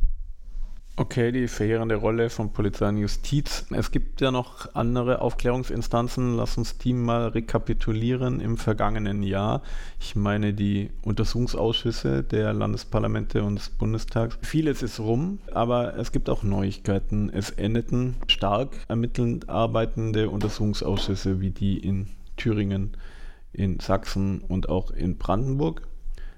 Okay, 1.00 1.32
die 1.32 1.48
verheerende 1.48 1.94
Rolle 1.94 2.32
von 2.32 2.52
Polizei 2.52 2.90
und 2.90 2.98
Justiz. 2.98 3.68
Es 3.70 3.92
gibt 3.92 4.20
ja 4.20 4.32
noch 4.32 4.74
andere 4.74 5.22
Aufklärungsinstanzen. 5.22 6.36
Lass 6.36 6.58
uns 6.58 6.80
die 6.80 6.94
mal 6.94 7.28
rekapitulieren 7.28 8.40
im 8.40 8.58
vergangenen 8.58 9.22
Jahr. 9.22 9.62
Ich 10.00 10.16
meine 10.16 10.56
die 10.56 10.90
Untersuchungsausschüsse 11.04 12.24
der 12.24 12.52
Landesparlamente 12.52 13.44
und 13.44 13.60
des 13.60 13.70
Bundestags. 13.70 14.40
Vieles 14.42 14.82
ist 14.82 15.00
rum, 15.00 15.38
aber 15.54 15.96
es 15.98 16.12
gibt 16.12 16.32
auch 16.32 16.42
Neuigkeiten. 16.42 17.30
Es 17.30 17.52
endeten 17.52 18.16
stark 18.26 18.72
ermittelnd 18.88 19.50
arbeitende 19.50 20.32
Untersuchungsausschüsse 20.32 21.40
wie 21.40 21.52
die 21.52 21.78
in 21.78 22.08
Thüringen, 22.38 22.98
in 23.54 23.80
Sachsen 23.80 24.42
und 24.42 24.68
auch 24.68 24.90
in 24.90 25.20
Brandenburg. 25.20 25.84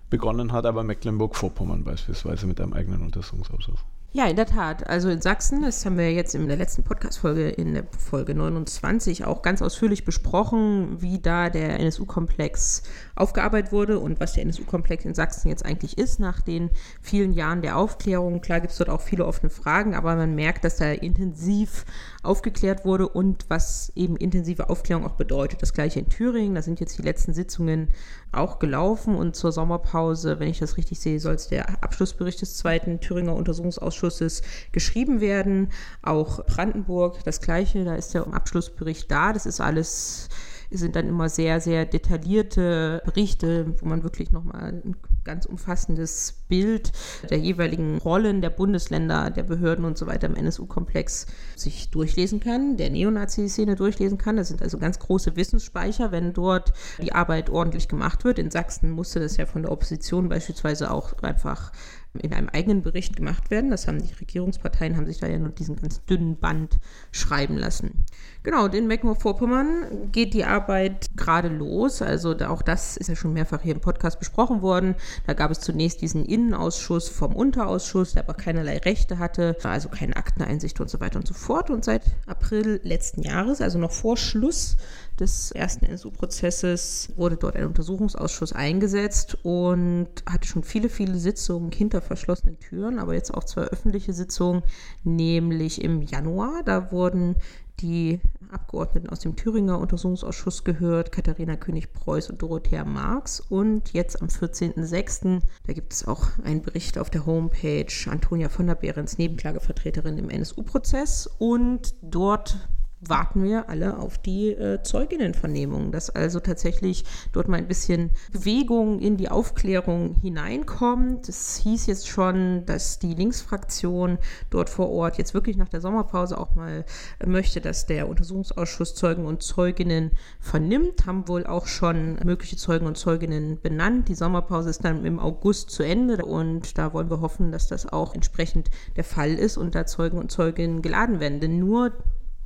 Begonnen 0.10 0.52
hat 0.52 0.66
aber 0.66 0.84
Mecklenburg-Vorpommern 0.84 1.86
beispielsweise 1.86 2.46
mit 2.46 2.60
einem 2.60 2.74
eigenen 2.74 3.04
Untersuchungsausschuss. 3.04 3.86
Ja, 4.12 4.26
in 4.26 4.36
der 4.36 4.48
Tat. 4.48 4.90
Also 4.90 5.08
in 5.10 5.22
Sachsen, 5.22 5.62
das 5.62 5.86
haben 5.86 6.00
wir 6.00 6.12
jetzt 6.12 6.34
in 6.34 6.48
der 6.48 6.58
letzten 6.58 6.82
Podcast-Folge, 6.82 7.48
in 7.48 7.76
der 7.76 7.84
Folge 7.96 8.34
29, 8.34 9.26
auch 9.26 9.44
ganz 9.44 9.62
ausführlich 9.62 10.04
besprochen, 10.04 11.00
wie 11.00 11.20
da 11.20 11.52
der 11.52 11.80
NSU-Komplex 11.80 12.82
aufgearbeitet 13.14 13.72
wurde 13.72 14.00
und 14.00 14.20
was 14.20 14.34
der 14.34 14.42
NSU-Komplex 14.46 15.06
in 15.06 15.14
Sachsen 15.14 15.50
jetzt 15.50 15.64
eigentlich 15.64 16.00
ist 16.00 16.20
nach 16.20 16.42
den 16.42 16.72
vielen 17.04 17.34
Jahren 17.34 17.62
der 17.62 17.78
Aufklärung. 17.78 18.42
Klar 18.42 18.62
gibt 18.62 18.72
es 18.72 18.80
dort 18.80 18.90
auch 18.90 19.02
viele 19.02 19.28
offene 19.28 19.52
Fragen, 19.52 19.94
aber 19.94 20.16
man 20.16 20.34
merkt, 20.34 20.64
dass 20.64 20.78
da 20.78 20.92
intensiv 20.92 21.86
aufgeklärt 22.24 22.86
wurde 22.86 23.08
und 23.08 23.46
was 23.48 23.92
eben 23.96 24.18
intensive 24.18 24.72
Aufklärung 24.72 25.06
auch 25.06 25.18
bedeutet. 25.18 25.62
Das 25.62 25.74
gleiche 25.74 26.00
in 26.00 26.10
Thüringen, 26.10 26.56
da 26.56 26.64
sind 26.64 26.80
jetzt 26.80 26.98
die 26.98 27.04
letzten 27.04 27.36
Sitzungen 27.36 27.90
auch 28.32 28.60
gelaufen 28.60 29.16
und 29.16 29.36
zur 29.36 29.52
Sommerpause, 29.52 30.40
wenn 30.40 30.50
ich 30.50 30.60
das 30.60 30.78
richtig 30.78 31.00
sehe, 31.00 31.20
soll 31.20 31.36
es 31.36 31.48
der 31.48 31.84
Abschlussbericht 31.84 32.42
des 32.42 32.58
zweiten 32.58 33.00
Thüringer 33.00 33.36
Untersuchungsausschusses 33.36 34.44
geschrieben 34.72 35.20
werden. 35.22 35.70
Auch 36.02 36.46
Brandenburg 36.46 37.24
das 37.24 37.42
gleiche, 37.42 37.84
da 37.84 37.96
ist 37.96 38.14
der 38.14 38.28
Abschlussbericht 38.28 39.10
da. 39.10 39.34
Das 39.34 39.46
ist 39.46 39.62
alles 39.62 40.30
sind 40.72 40.96
dann 40.96 41.08
immer 41.08 41.30
sehr, 41.30 41.60
sehr 41.60 41.86
detaillierte 41.86 43.02
Berichte, 43.06 43.74
wo 43.80 43.88
man 43.88 44.04
wirklich 44.04 44.32
nochmal 44.32 44.82
ein 44.84 44.96
ganz 45.24 45.46
umfassendes 45.46 46.44
Bild 46.48 46.92
der 47.30 47.38
jeweiligen 47.38 47.98
Rollen 47.98 48.42
der 48.42 48.50
Bundesländer, 48.50 49.30
der 49.30 49.44
Behörden 49.44 49.86
und 49.86 49.98
so 49.98 50.08
weiter 50.08 50.28
im 50.28 50.36
NSU-Komplex 50.36 51.28
sich 51.56 51.90
durchlesen 51.90 52.40
kann, 52.40 52.78
der 52.78 52.90
Neonazi-Szene 52.90 53.76
durchlesen 53.76 54.18
kann. 54.18 54.38
Das 54.38 54.48
sind 54.48 54.62
also 54.62 54.78
ganz 54.78 55.00
große 55.00 55.36
Wissensspeicher, 55.36 56.12
wenn 56.12 56.34
dort 56.34 56.74
die 57.02 57.14
Arbeit 57.14 57.50
ordentlich 57.50 57.88
gemacht 57.88 58.24
wird. 58.24 58.40
In 58.40 58.52
Sachsen 58.52 58.92
musste 58.92 59.20
das 59.20 59.38
ja 59.38 59.46
von 59.46 59.64
der 59.64 59.72
Opposition 59.72 60.30
beispielsweise 60.30 60.92
auch 60.92 61.14
einfach 61.22 61.72
in 62.18 62.34
einem 62.34 62.50
eigenen 62.50 62.82
Bericht 62.82 63.16
gemacht 63.16 63.52
werden. 63.52 63.70
Das 63.70 63.88
haben 63.88 64.02
die 64.02 64.14
Regierungsparteien, 64.14 64.98
haben 64.98 65.06
sich 65.06 65.20
da 65.20 65.28
ja 65.28 65.38
nur 65.38 65.50
diesen 65.50 65.76
ganz 65.76 66.04
dünnen 66.06 66.38
Band 66.38 66.80
schreiben 67.12 67.58
lassen. 67.58 68.06
Genau, 68.44 68.66
in 68.68 68.88
Mecklenburg-Vorpommern 68.88 70.12
geht 70.12 70.34
die 70.34 70.46
Arbeit 70.46 71.08
gerade 71.16 71.50
los. 71.50 72.02
Also 72.02 72.36
auch 72.40 72.62
das 72.62 72.98
ist 72.98 73.10
ja 73.10 73.16
schon 73.16 73.34
mehrfach 73.34 73.62
hier 73.62 73.76
im 73.76 73.82
Podcast 73.82 74.18
besprochen 74.20 74.62
worden. 74.62 74.96
Da 75.28 75.34
gab 75.34 75.52
es 75.52 75.60
zunächst 75.60 76.02
diesen 76.02 76.26
Innenausschuss 76.26 77.10
vom 77.10 77.36
Unterausschuss, 77.36 78.14
der 78.14 78.24
aber 78.24 78.34
keinerlei 78.34 78.78
Rechte 78.78 79.20
hatte, 79.20 79.56
also 79.64 79.90
keine 79.90 80.16
Akteneinsicht 80.16 80.80
und 80.80 80.90
so 80.90 81.00
weiter 81.00 81.20
und 81.20 81.28
so 81.28 81.34
fort. 81.34 81.70
Und 81.70 81.86
seit 81.86 82.04
April 82.26 82.80
letzten 82.84 83.22
Jahres, 83.22 83.62
also 83.62 83.78
noch 83.78 83.92
vor 83.92 84.18
Schluss 84.18 84.78
des 85.20 85.52
ersten 85.52 85.86
NSU-Prozesses 85.86 87.14
wurde 87.16 87.38
dort 87.38 87.56
ein 87.56 87.66
Untersuchungsausschuss 87.66 88.54
eingesetzt 88.54 89.38
und 89.44 90.08
hatte 90.26 90.48
schon 90.48 90.64
viele, 90.64 90.90
viele 90.90 91.18
Sitzungen 91.18 91.72
hinter 91.72 92.02
verschlossenen 92.02 92.60
Türen, 92.60 93.00
aber 93.00 93.14
jetzt 93.14 93.34
auch 93.34 93.44
zwei 93.44 93.64
öffentliche 93.64 94.14
Sitzungen, 94.14 94.64
nämlich 95.04 95.84
im 95.84 96.02
Januar. 96.02 96.64
Da 96.64 96.92
wurden 96.92 97.36
die 97.82 98.20
Abgeordneten 98.52 99.10
aus 99.10 99.20
dem 99.20 99.36
Thüringer 99.36 99.80
Untersuchungsausschuss 99.80 100.64
gehört, 100.64 101.12
Katharina 101.12 101.56
König-Preuß 101.56 102.30
und 102.30 102.42
Dorothea 102.42 102.84
Marx. 102.84 103.40
Und 103.40 103.94
jetzt 103.94 104.22
am 104.22 104.28
14.06., 104.28 105.42
da 105.66 105.74
gibt 105.74 105.94
es 105.94 106.08
auch 106.08 106.28
einen 106.44 106.62
Bericht 106.62 106.98
auf 106.98 107.10
der 107.10 107.26
Homepage, 107.26 107.86
Antonia 108.10 108.50
von 108.50 108.68
der 108.68 108.76
Behrens, 108.76 109.18
Nebenklagevertreterin 109.18 110.18
im 110.18 110.30
NSU-Prozess. 110.30 111.30
Und 111.38 111.96
dort 112.02 112.58
warten 113.02 113.44
wir 113.44 113.70
alle 113.70 113.98
auf 113.98 114.18
die 114.18 114.52
äh, 114.52 114.84
Zeuginnenvernehmung, 114.84 115.92
dass 115.92 116.10
also 116.10 116.40
tatsächlich 116.40 117.06
dort 117.32 117.48
mal 117.48 117.58
ein 117.58 117.68
bisschen 117.68 118.12
Bewegung 118.32 119.00
in 119.00 119.16
die 119.16 119.30
Aufklärung 119.30 120.16
hineinkommt. 120.22 121.30
Es 121.30 121.58
hieß 121.58 121.86
jetzt 121.86 122.10
schon, 122.10 122.66
dass 122.66 123.00
die 123.00 123.14
Linksfraktion 123.14 124.18
dort 124.50 124.70
vor 124.70 124.90
Ort 124.90 125.18
jetzt 125.18 125.34
wirklich 125.34 125.56
nach 125.56 125.70
der 125.70 125.80
Sommerpause 125.80 126.38
auch 126.38 126.56
mal 126.56 126.86
äh, 127.20 127.26
möchte, 127.26 127.62
dass 127.62 127.86
der 127.86 128.10
Untersuchungsausschuss 128.10 128.96
Zeugen 128.96 129.26
und 129.26 129.44
Zeuginnen 129.44 130.12
vernimmt, 130.40 131.06
haben 131.06 131.28
wohl 131.28 131.46
auch 131.46 131.68
schon 131.68 132.16
mögliche 132.26 132.58
Zeugen 132.58 132.86
und 132.86 132.98
Zeuginnen 132.98 133.62
benannt. 133.62 134.10
Die 134.10 134.16
Sommerpause 134.16 134.70
ist 134.70 134.84
dann 134.84 135.06
im 135.06 135.20
August 135.20 135.70
zu 135.70 135.84
Ende 135.84 136.26
und 136.26 136.78
da 136.78 136.92
wollen 136.94 137.10
wir 137.10 137.22
hoffen, 137.22 137.52
dass 137.52 137.68
das 137.68 137.88
auch 137.88 138.14
entsprechend 138.14 138.70
der 138.98 139.06
Fall 139.06 139.34
ist 139.34 139.56
und 139.58 139.74
da 139.74 139.86
Zeugen 139.86 140.18
und 140.18 140.32
Zeuginnen 140.32 140.82
geladen 140.82 141.22
werden. 141.22 141.40
Denn 141.40 141.60
nur 141.60 141.94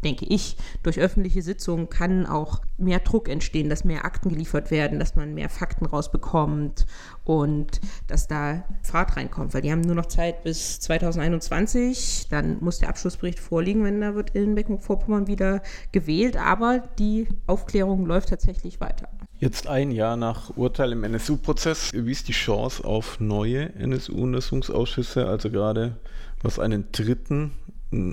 denke 0.04 0.26
ich, 0.26 0.58
durch 0.84 1.00
öffentliche 1.00 1.42
Sitzungen 1.42 1.90
kann 1.90 2.26
auch 2.26 2.62
mehr 2.78 3.00
Druck 3.00 3.30
entstehen, 3.30 3.70
dass 3.70 3.84
mehr 3.84 4.06
Akten 4.06 4.30
geliefert 4.30 4.72
werden, 4.72 5.00
dass 5.00 5.16
man 5.16 5.34
mehr 5.34 5.50
Fakten 5.50 5.86
rausbekommt 5.86 6.86
und 7.24 7.80
dass 8.08 8.28
da 8.28 8.64
Fahrt 8.82 9.18
reinkommt, 9.18 9.54
weil 9.54 9.62
die 9.62 9.72
haben 9.72 9.82
nur 9.82 9.96
noch 9.96 10.08
Zeit 10.08 10.44
bis 10.44 10.80
2021, 10.82 12.28
dann 12.30 12.58
muss 12.62 12.80
der 12.80 12.90
Abschlussbericht 12.90 13.40
vorliegen, 13.40 13.84
wenn 13.84 14.02
da 14.02 14.16
wird 14.16 14.32
in 14.32 14.54
Mecklenburg-Vorpommern 14.54 15.28
wieder 15.28 15.62
gewählt, 15.92 16.38
aber 16.38 16.84
die 17.00 17.28
Aufklärung 17.48 18.06
läuft 18.06 18.30
tatsächlich 18.30 18.82
weiter. 18.82 19.08
Jetzt 19.40 19.68
ein 19.68 19.92
Jahr 19.92 20.16
nach 20.16 20.56
Urteil 20.56 20.94
im 20.94 21.04
NSU-Prozess, 21.04 21.92
wie 21.94 22.12
ist 22.12 22.28
die 22.28 22.34
Chance 22.34 22.86
auf 22.86 23.20
neue 23.20 23.74
NSU-Untersuchungsausschüsse, 23.76 25.28
also 25.28 25.50
gerade 25.50 25.98
was 26.42 26.60
einen 26.60 26.92
dritten 26.92 27.52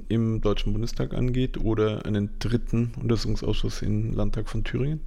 im 0.09 0.41
Deutschen 0.41 0.73
Bundestag 0.73 1.15
angeht 1.15 1.59
oder 1.59 2.05
einen 2.07 2.39
dritten 2.39 2.93
Untersuchungsausschuss 3.01 3.83
im 3.83 4.13
Landtag 4.13 4.49
von 4.49 4.65
Thüringen? 4.65 5.01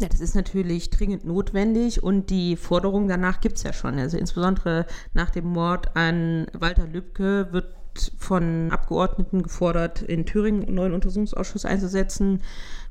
Ja, 0.00 0.08
das 0.08 0.20
ist 0.20 0.34
natürlich 0.34 0.90
dringend 0.90 1.24
notwendig 1.24 2.02
und 2.02 2.30
die 2.30 2.56
Forderung 2.56 3.06
danach 3.06 3.40
gibt 3.40 3.56
es 3.56 3.62
ja 3.62 3.72
schon. 3.72 3.96
Also 3.98 4.18
insbesondere 4.18 4.86
nach 5.12 5.30
dem 5.30 5.46
Mord 5.46 5.96
an 5.96 6.46
Walter 6.52 6.86
Lübcke 6.86 7.48
wird 7.52 7.74
von 8.18 8.72
Abgeordneten 8.72 9.44
gefordert, 9.44 10.02
in 10.02 10.26
Thüringen 10.26 10.64
einen 10.64 10.74
neuen 10.74 10.94
Untersuchungsausschuss 10.94 11.64
einzusetzen, 11.64 12.42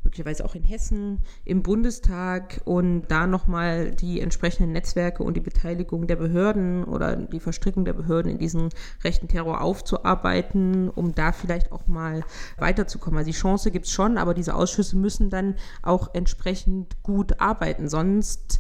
möglicherweise 0.04 0.46
auch 0.46 0.56
in 0.56 0.64
Hessen, 0.64 1.20
im 1.46 1.64
Bundestag 1.64 2.62
und 2.66 3.04
da 3.08 3.28
nochmal 3.28 3.92
die 3.92 4.22
entsprechenden 4.22 4.74
Netzwerke 4.74 5.24
und 5.24 5.36
die 5.36 5.42
Beteiligung 5.42 6.08
der 6.08 6.16
Behörden 6.16 6.84
oder 6.84 7.16
die 7.16 7.40
Verstrickung 7.40 7.86
der 7.86 7.94
Behörden 7.94 8.32
in 8.32 8.38
diesen 8.38 8.70
rechten 9.04 9.28
Terror 9.28 9.62
aufzuarbeiten, 9.62 10.90
um 10.90 11.16
da 11.16 11.32
vielleicht 11.32 11.72
auch 11.72 11.88
mal 11.88 12.24
weiterzukommen. 12.58 13.18
Also 13.18 13.32
die 13.32 13.38
Chance 13.38 13.72
gibt 13.72 13.86
es 13.86 13.92
schon, 13.92 14.18
aber 14.18 14.34
diese 14.34 14.56
Ausschüsse 14.56 14.98
müssen 14.98 15.30
dann 15.30 15.56
auch 15.82 16.14
entsprechend 16.14 17.02
gut 17.04 17.40
arbeiten. 17.40 17.88
Sonst 17.88 18.60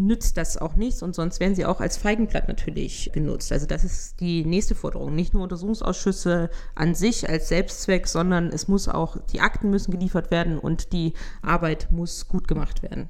nützt 0.00 0.36
das 0.36 0.56
auch 0.56 0.74
nichts 0.74 1.02
und 1.02 1.14
sonst 1.14 1.40
werden 1.40 1.54
sie 1.54 1.66
auch 1.66 1.80
als 1.80 1.96
Feigenblatt 1.96 2.48
natürlich 2.48 3.10
genutzt. 3.12 3.52
Also 3.52 3.66
das 3.66 3.84
ist 3.84 4.20
die 4.20 4.44
nächste 4.44 4.74
Forderung. 4.74 5.14
Nicht 5.14 5.34
nur 5.34 5.42
Untersuchungsausschüsse 5.42 6.50
an 6.74 6.94
sich 6.94 7.28
als 7.28 7.48
Selbstzweck, 7.48 8.08
sondern 8.08 8.48
es 8.48 8.68
muss 8.68 8.88
auch, 8.88 9.18
die 9.32 9.40
Akten 9.40 9.70
müssen 9.70 9.90
geliefert 9.90 10.30
werden 10.30 10.58
und 10.58 10.92
die 10.92 11.12
Arbeit 11.42 11.88
muss 11.90 12.28
gut 12.28 12.48
gemacht 12.48 12.82
werden. 12.82 13.08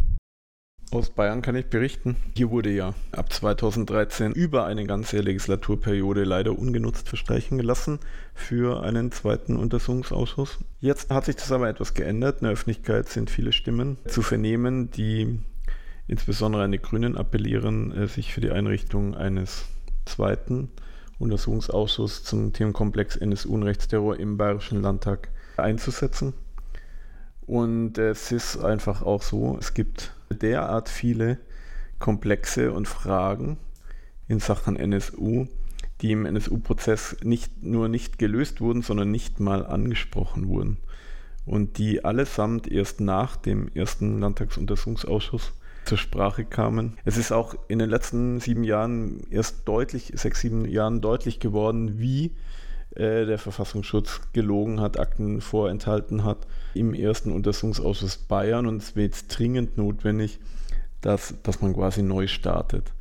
Aus 0.90 1.08
Bayern 1.08 1.40
kann 1.40 1.56
ich 1.56 1.66
berichten. 1.66 2.16
Hier 2.36 2.50
wurde 2.50 2.68
ja 2.68 2.92
ab 3.12 3.32
2013 3.32 4.32
über 4.32 4.66
eine 4.66 4.84
ganze 4.84 5.20
Legislaturperiode 5.20 6.24
leider 6.24 6.58
ungenutzt 6.58 7.08
verstreichen 7.08 7.56
gelassen 7.56 7.98
für 8.34 8.82
einen 8.82 9.10
zweiten 9.10 9.56
Untersuchungsausschuss. 9.56 10.58
Jetzt 10.80 11.08
hat 11.10 11.24
sich 11.24 11.36
das 11.36 11.50
aber 11.50 11.70
etwas 11.70 11.94
geändert. 11.94 12.40
In 12.40 12.44
der 12.44 12.52
Öffentlichkeit 12.52 13.08
sind 13.08 13.30
viele 13.30 13.52
Stimmen 13.52 13.96
zu 14.06 14.20
vernehmen, 14.20 14.90
die 14.90 15.40
insbesondere 16.12 16.62
an 16.62 16.72
die 16.72 16.78
Grünen 16.78 17.16
appellieren, 17.16 17.90
äh, 17.96 18.06
sich 18.06 18.34
für 18.34 18.42
die 18.42 18.50
Einrichtung 18.50 19.14
eines 19.14 19.64
zweiten 20.04 20.68
Untersuchungsausschusses 21.18 22.22
zum 22.24 22.52
Themenkomplex 22.52 23.16
NSU 23.16 23.54
und 23.54 23.62
Rechtsterror 23.62 24.18
im 24.18 24.36
Bayerischen 24.36 24.82
Landtag 24.82 25.30
einzusetzen. 25.56 26.34
Und 27.46 27.96
es 27.96 28.30
ist 28.30 28.58
einfach 28.58 29.00
auch 29.00 29.22
so, 29.22 29.56
es 29.58 29.72
gibt 29.72 30.12
derart 30.30 30.90
viele 30.90 31.38
Komplexe 31.98 32.72
und 32.72 32.88
Fragen 32.88 33.56
in 34.28 34.38
Sachen 34.38 34.76
NSU, 34.76 35.46
die 36.02 36.12
im 36.12 36.26
NSU-Prozess 36.26 37.16
nicht 37.22 37.62
nur 37.62 37.88
nicht 37.88 38.18
gelöst 38.18 38.60
wurden, 38.60 38.82
sondern 38.82 39.10
nicht 39.10 39.40
mal 39.40 39.64
angesprochen 39.64 40.48
wurden. 40.48 40.76
Und 41.46 41.78
die 41.78 42.04
allesamt 42.04 42.70
erst 42.70 43.00
nach 43.00 43.36
dem 43.36 43.68
ersten 43.74 44.20
Landtagsuntersuchungsausschuss 44.20 45.54
zur 45.84 45.98
Sprache 45.98 46.44
kamen. 46.44 46.96
Es 47.04 47.16
ist 47.16 47.32
auch 47.32 47.54
in 47.68 47.78
den 47.78 47.90
letzten 47.90 48.40
sieben 48.40 48.64
Jahren 48.64 49.20
erst 49.30 49.66
deutlich, 49.68 50.12
sechs, 50.14 50.40
sieben 50.40 50.64
Jahren 50.64 51.00
deutlich 51.00 51.40
geworden, 51.40 51.98
wie 51.98 52.32
äh, 52.94 53.26
der 53.26 53.38
Verfassungsschutz 53.38 54.20
gelogen 54.32 54.80
hat, 54.80 54.98
Akten 54.98 55.40
vorenthalten 55.40 56.24
hat 56.24 56.46
im 56.74 56.94
ersten 56.94 57.32
Untersuchungsausschuss 57.32 58.18
Bayern 58.18 58.66
und 58.66 58.82
es 58.82 58.94
jetzt 58.94 59.38
dringend 59.38 59.76
notwendig, 59.76 60.38
dass, 61.00 61.34
dass 61.42 61.60
man 61.60 61.74
quasi 61.74 62.02
neu 62.02 62.26
startet. 62.26 62.92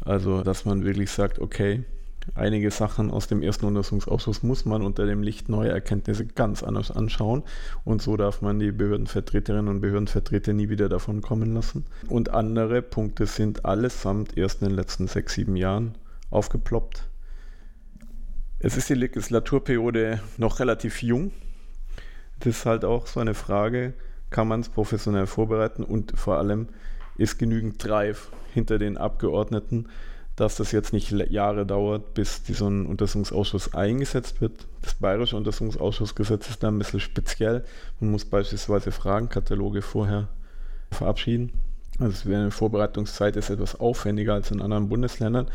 Also, 0.00 0.42
dass 0.42 0.64
man 0.64 0.84
wirklich 0.84 1.10
sagt, 1.10 1.38
okay, 1.38 1.84
einige 2.34 2.70
Sachen 2.70 3.10
aus 3.10 3.26
dem 3.26 3.42
ersten 3.42 3.66
Untersuchungsausschuss 3.66 4.42
muss 4.42 4.64
man 4.64 4.82
unter 4.82 5.06
dem 5.06 5.22
Licht 5.22 5.48
neuer 5.48 5.72
Erkenntnisse 5.72 6.26
ganz 6.26 6.62
anders 6.62 6.90
anschauen 6.90 7.42
und 7.84 8.02
so 8.02 8.16
darf 8.16 8.42
man 8.42 8.58
die 8.58 8.72
Behördenvertreterinnen 8.72 9.68
und 9.68 9.80
Behördenvertreter 9.80 10.52
nie 10.52 10.68
wieder 10.68 10.88
davon 10.88 11.22
kommen 11.22 11.54
lassen. 11.54 11.84
Und 12.08 12.30
andere 12.30 12.82
Punkte 12.82 13.26
sind 13.26 13.64
allesamt 13.64 14.36
erst 14.36 14.62
in 14.62 14.68
den 14.68 14.76
letzten 14.76 15.06
sechs, 15.06 15.34
sieben 15.34 15.56
Jahren 15.56 15.96
aufgeploppt 16.30 17.08
es 18.58 18.76
ist 18.76 18.88
die 18.88 18.94
Legislaturperiode 18.94 20.20
noch 20.38 20.60
relativ 20.60 21.02
jung. 21.02 21.30
Das 22.40 22.58
ist 22.58 22.66
halt 22.66 22.84
auch 22.84 23.06
so 23.06 23.20
eine 23.20 23.34
Frage, 23.34 23.92
kann 24.30 24.48
man 24.48 24.60
es 24.60 24.70
professionell 24.70 25.26
vorbereiten 25.26 25.84
und 25.84 26.18
vor 26.18 26.38
allem 26.38 26.68
ist 27.16 27.38
genügend 27.38 27.82
Drive 27.84 28.30
hinter 28.52 28.78
den 28.78 28.96
Abgeordneten, 28.96 29.88
dass 30.36 30.56
das 30.56 30.70
jetzt 30.70 30.92
nicht 30.92 31.10
Jahre 31.10 31.64
dauert, 31.64 32.12
bis 32.12 32.46
so 32.46 32.68
ein 32.68 32.86
Untersuchungsausschuss 32.86 33.74
eingesetzt 33.74 34.42
wird. 34.42 34.66
Das 34.82 34.94
bayerische 34.94 35.36
Untersuchungsausschussgesetz 35.36 36.50
ist 36.50 36.62
da 36.62 36.68
ein 36.68 36.78
bisschen 36.78 37.00
speziell. 37.00 37.64
Man 38.00 38.10
muss 38.10 38.26
beispielsweise 38.26 38.92
Fragenkataloge 38.92 39.80
vorher 39.80 40.28
verabschieden. 40.92 41.52
Also 41.98 42.28
eine 42.28 42.50
Vorbereitungszeit 42.50 43.36
ist 43.36 43.48
etwas 43.48 43.80
aufwendiger 43.80 44.34
als 44.34 44.50
in 44.50 44.60
anderen 44.60 44.90
Bundesländern. 44.90 45.48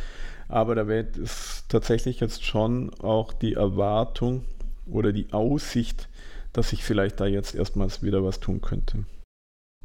Aber 0.47 0.73
da 0.73 0.87
es 1.17 1.63
tatsächlich 1.69 2.19
jetzt 2.19 2.43
schon 2.43 2.91
auch 2.95 3.33
die 3.33 3.53
Erwartung 3.53 4.43
oder 4.87 5.13
die 5.13 5.31
Aussicht, 5.31 6.09
dass 6.53 6.69
sich 6.69 6.83
vielleicht 6.83 7.19
da 7.19 7.27
jetzt 7.27 7.53
erstmals 7.53 8.01
wieder 8.01 8.23
was 8.23 8.39
tun 8.39 8.61
könnte. 8.61 9.05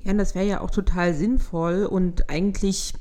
Ja, 0.07 0.13
und 0.13 0.19
das 0.19 0.37
wäre 0.37 0.47
ja 0.47 0.61
auch 0.61 0.71
total 0.71 1.15
sinnvoll 1.15 1.85
und 1.85 2.31
eigentlich 2.31 2.95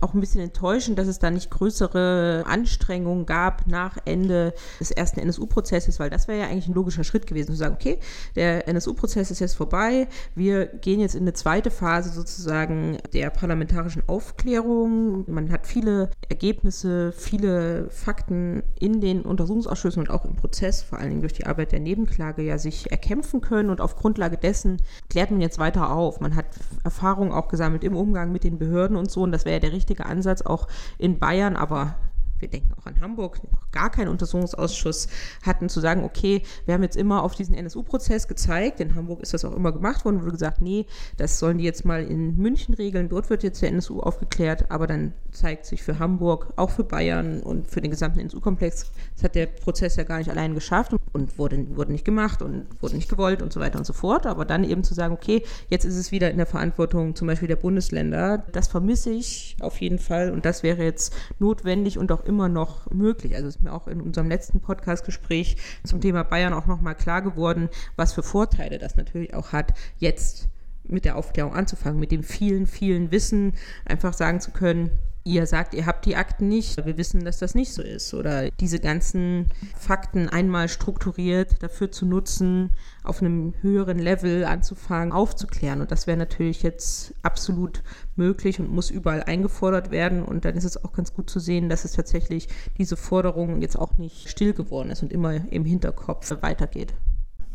auch 0.00 0.14
ein 0.14 0.20
bisschen 0.20 0.40
enttäuschend, 0.40 0.96
dass 0.96 1.08
es 1.08 1.18
da 1.18 1.30
nicht 1.30 1.50
größere 1.50 2.44
Anstrengungen 2.46 3.26
gab 3.26 3.66
nach 3.66 3.98
Ende 4.04 4.54
des 4.78 4.92
ersten 4.92 5.18
NSU-Prozesses, 5.20 5.98
weil 5.98 6.08
das 6.08 6.28
wäre 6.28 6.38
ja 6.38 6.46
eigentlich 6.46 6.68
ein 6.68 6.74
logischer 6.74 7.02
Schritt 7.02 7.26
gewesen, 7.26 7.48
zu 7.48 7.56
sagen, 7.56 7.74
okay, 7.74 7.98
der 8.36 8.68
NSU-Prozess 8.68 9.32
ist 9.32 9.40
jetzt 9.40 9.56
vorbei, 9.56 10.06
wir 10.36 10.66
gehen 10.66 11.00
jetzt 11.00 11.16
in 11.16 11.22
eine 11.22 11.32
zweite 11.32 11.72
Phase 11.72 12.10
sozusagen 12.10 12.98
der 13.12 13.30
parlamentarischen 13.30 14.04
Aufklärung. 14.06 15.24
Man 15.26 15.50
hat 15.50 15.66
viele 15.66 16.10
Ergebnisse, 16.28 17.10
viele 17.10 17.90
Fakten 17.90 18.62
in 18.78 19.00
den 19.00 19.22
Untersuchungsausschüssen 19.22 20.02
und 20.02 20.10
auch 20.10 20.24
im 20.24 20.36
Prozess, 20.36 20.82
vor 20.82 20.98
allen 20.98 21.10
Dingen 21.10 21.22
durch 21.22 21.32
die 21.32 21.46
Arbeit 21.46 21.72
der 21.72 21.80
Nebenklage, 21.80 22.42
ja 22.42 22.56
sich 22.56 22.92
erkämpfen 22.92 23.40
können 23.40 23.68
und 23.68 23.80
auf 23.80 23.96
Grundlage 23.96 24.36
dessen 24.36 24.80
klärt 25.10 25.32
man 25.32 25.40
jetzt 25.40 25.58
weiter 25.58 25.90
auf. 25.90 26.20
Man 26.20 26.35
hat 26.36 26.46
Erfahrung 26.84 27.32
auch 27.32 27.48
gesammelt 27.48 27.84
im 27.84 27.96
Umgang 27.96 28.30
mit 28.32 28.44
den 28.44 28.58
Behörden 28.58 28.96
und 28.96 29.10
so. 29.10 29.22
Und 29.22 29.32
das 29.32 29.44
wäre 29.44 29.56
ja 29.56 29.60
der 29.60 29.72
richtige 29.72 30.06
Ansatz 30.06 30.42
auch 30.42 30.68
in 30.98 31.18
Bayern, 31.18 31.56
aber 31.56 31.96
wir 32.38 32.48
denken 32.48 32.72
auch 32.78 32.86
an 32.86 33.00
Hamburg, 33.00 33.40
noch 33.52 33.70
gar 33.70 33.90
keinen 33.90 34.08
Untersuchungsausschuss 34.08 35.08
hatten, 35.42 35.68
zu 35.68 35.80
sagen, 35.80 36.04
okay, 36.04 36.42
wir 36.64 36.74
haben 36.74 36.82
jetzt 36.82 36.96
immer 36.96 37.22
auf 37.22 37.34
diesen 37.34 37.54
NSU-Prozess 37.54 38.28
gezeigt, 38.28 38.80
in 38.80 38.94
Hamburg 38.94 39.20
ist 39.20 39.34
das 39.34 39.44
auch 39.44 39.54
immer 39.54 39.72
gemacht 39.72 40.04
worden, 40.04 40.20
wurde 40.20 40.32
gesagt, 40.32 40.60
nee, 40.60 40.86
das 41.16 41.38
sollen 41.38 41.58
die 41.58 41.64
jetzt 41.64 41.84
mal 41.84 42.02
in 42.02 42.36
München 42.36 42.74
regeln, 42.74 43.08
dort 43.08 43.30
wird 43.30 43.42
jetzt 43.42 43.62
der 43.62 43.70
NSU 43.70 44.00
aufgeklärt, 44.00 44.70
aber 44.70 44.86
dann 44.86 45.14
zeigt 45.32 45.66
sich 45.66 45.82
für 45.82 45.98
Hamburg, 45.98 46.52
auch 46.56 46.70
für 46.70 46.84
Bayern 46.84 47.42
und 47.42 47.68
für 47.68 47.80
den 47.80 47.90
gesamten 47.90 48.20
NSU-Komplex, 48.20 48.90
das 49.14 49.24
hat 49.24 49.34
der 49.34 49.46
Prozess 49.46 49.96
ja 49.96 50.04
gar 50.04 50.18
nicht 50.18 50.30
allein 50.30 50.54
geschafft 50.54 50.92
und 51.12 51.38
wurde, 51.38 51.76
wurde 51.76 51.92
nicht 51.92 52.04
gemacht 52.04 52.42
und 52.42 52.66
wurde 52.80 52.96
nicht 52.96 53.08
gewollt 53.08 53.42
und 53.42 53.52
so 53.52 53.60
weiter 53.60 53.78
und 53.78 53.84
so 53.84 53.92
fort, 53.92 54.26
aber 54.26 54.44
dann 54.44 54.64
eben 54.64 54.84
zu 54.84 54.94
sagen, 54.94 55.14
okay, 55.14 55.42
jetzt 55.68 55.84
ist 55.84 55.96
es 55.96 56.12
wieder 56.12 56.30
in 56.30 56.36
der 56.36 56.46
Verantwortung 56.46 57.14
zum 57.14 57.28
Beispiel 57.28 57.48
der 57.48 57.56
Bundesländer, 57.56 58.44
das 58.52 58.68
vermisse 58.68 59.10
ich 59.10 59.56
auf 59.60 59.80
jeden 59.80 59.98
Fall 59.98 60.30
und 60.30 60.44
das 60.44 60.62
wäre 60.62 60.82
jetzt 60.82 61.14
notwendig 61.38 61.98
und 61.98 62.10
auch 62.12 62.24
immer 62.26 62.48
noch 62.48 62.90
möglich. 62.90 63.34
Also 63.34 63.48
ist 63.48 63.62
mir 63.62 63.72
auch 63.72 63.88
in 63.88 64.00
unserem 64.00 64.28
letzten 64.28 64.60
Podcast-Gespräch 64.60 65.56
zum 65.84 66.00
Thema 66.00 66.22
Bayern 66.24 66.52
auch 66.52 66.66
nochmal 66.66 66.94
klar 66.94 67.22
geworden, 67.22 67.68
was 67.96 68.12
für 68.12 68.22
Vorteile 68.22 68.78
das 68.78 68.96
natürlich 68.96 69.34
auch 69.34 69.52
hat, 69.52 69.72
jetzt 69.98 70.48
mit 70.84 71.04
der 71.04 71.16
Aufklärung 71.16 71.54
anzufangen, 71.54 71.98
mit 71.98 72.12
dem 72.12 72.22
vielen, 72.22 72.66
vielen 72.66 73.10
Wissen, 73.10 73.54
einfach 73.84 74.12
sagen 74.12 74.40
zu 74.40 74.50
können, 74.50 74.90
ihr 75.26 75.46
sagt, 75.46 75.74
ihr 75.74 75.86
habt 75.86 76.06
die 76.06 76.14
Akten 76.14 76.46
nicht, 76.46 76.76
wir 76.86 76.96
wissen, 76.96 77.24
dass 77.24 77.38
das 77.38 77.56
nicht 77.56 77.72
so 77.72 77.82
ist. 77.82 78.14
Oder 78.14 78.50
diese 78.52 78.78
ganzen 78.78 79.46
Fakten 79.76 80.28
einmal 80.28 80.68
strukturiert 80.68 81.62
dafür 81.62 81.90
zu 81.90 82.06
nutzen, 82.06 82.70
auf 83.02 83.20
einem 83.20 83.52
höheren 83.60 83.98
Level 83.98 84.44
anzufangen, 84.44 85.12
aufzuklären. 85.12 85.80
Und 85.80 85.90
das 85.90 86.06
wäre 86.06 86.16
natürlich 86.16 86.62
jetzt 86.62 87.12
absolut 87.22 87.82
möglich 88.14 88.60
und 88.60 88.70
muss 88.70 88.88
überall 88.88 89.24
eingefordert 89.24 89.90
werden. 89.90 90.22
Und 90.22 90.44
dann 90.44 90.54
ist 90.54 90.64
es 90.64 90.82
auch 90.84 90.92
ganz 90.92 91.12
gut 91.12 91.28
zu 91.28 91.40
sehen, 91.40 91.68
dass 91.68 91.84
es 91.84 91.92
tatsächlich 91.92 92.48
diese 92.78 92.96
Forderung 92.96 93.60
jetzt 93.60 93.76
auch 93.76 93.98
nicht 93.98 94.28
still 94.28 94.54
geworden 94.54 94.90
ist 94.90 95.02
und 95.02 95.12
immer 95.12 95.34
im 95.50 95.64
Hinterkopf 95.64 96.30
weitergeht. 96.40 96.94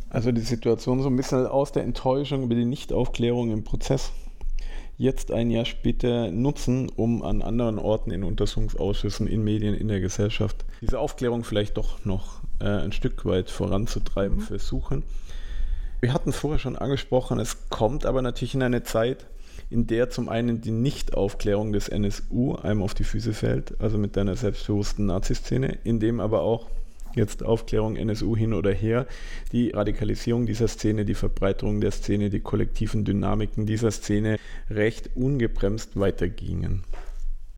Also 0.10 0.34
die 0.34 0.42
Situation 0.42 1.02
so 1.02 1.08
ein 1.08 1.16
bisschen 1.16 1.48
aus 1.48 1.72
der 1.72 1.84
Enttäuschung 1.84 2.44
über 2.44 2.56
die 2.56 2.66
Nichtaufklärung 2.66 3.50
im 3.50 3.64
Prozess 3.64 4.12
jetzt 5.02 5.32
ein 5.32 5.50
Jahr 5.50 5.66
später 5.66 6.30
nutzen, 6.32 6.88
um 6.96 7.24
an 7.24 7.42
anderen 7.42 7.80
Orten 7.80 8.12
in 8.12 8.24
Untersuchungsausschüssen, 8.24 9.26
in 9.26 9.44
Medien, 9.44 9.74
in 9.74 9.88
der 9.88 10.00
Gesellschaft 10.00 10.64
diese 10.80 11.00
Aufklärung 11.00 11.44
vielleicht 11.44 11.78
doch 11.78 12.06
noch 12.06 12.42
äh, 12.60 12.66
ein 12.66 12.92
Stück 12.92 13.26
weit 13.26 13.50
voranzutreiben, 13.50 14.38
mhm. 14.38 14.42
versuchen. 14.42 15.04
Wir 16.02 16.14
hatten 16.14 16.30
es 16.30 16.38
vorher 16.38 16.60
schon 16.60 16.76
angesprochen, 16.76 17.40
es 17.40 17.70
kommt 17.70 18.06
aber 18.06 18.22
natürlich 18.22 18.54
in 18.54 18.62
eine 18.62 18.84
Zeit, 18.84 19.26
in 19.72 19.88
der 19.88 20.12
zum 20.12 20.30
einen 20.30 20.62
die 20.62 20.72
Nichtaufklärung 20.72 21.74
des 21.74 21.90
NSU 21.90 22.56
einem 22.56 22.84
auf 22.84 22.94
die 22.94 23.04
Füße 23.04 23.34
fällt, 23.34 23.82
also 23.82 23.98
mit 23.98 24.16
deiner 24.18 24.36
selbstbewussten 24.36 25.08
Nazi-Szene, 25.08 25.80
in 25.84 26.00
dem 26.00 26.20
aber 26.20 26.42
auch 26.42 26.70
jetzt 27.16 27.44
Aufklärung 27.44 27.96
NSU 27.96 28.36
hin 28.36 28.54
oder 28.54 28.72
her, 28.74 29.08
die 29.52 29.72
Radikalisierung 29.72 30.46
dieser 30.46 30.68
Szene, 30.68 31.06
die 31.06 31.16
Verbreiterung 31.16 31.82
der 31.82 31.92
Szene, 31.92 32.30
die 32.30 32.40
kollektiven 32.40 33.06
Dynamiken 33.06 33.66
dieser 33.66 33.92
Szene 33.92 34.38
recht 34.70 35.16
ungebremst 35.16 36.00
weitergingen. 36.00 36.84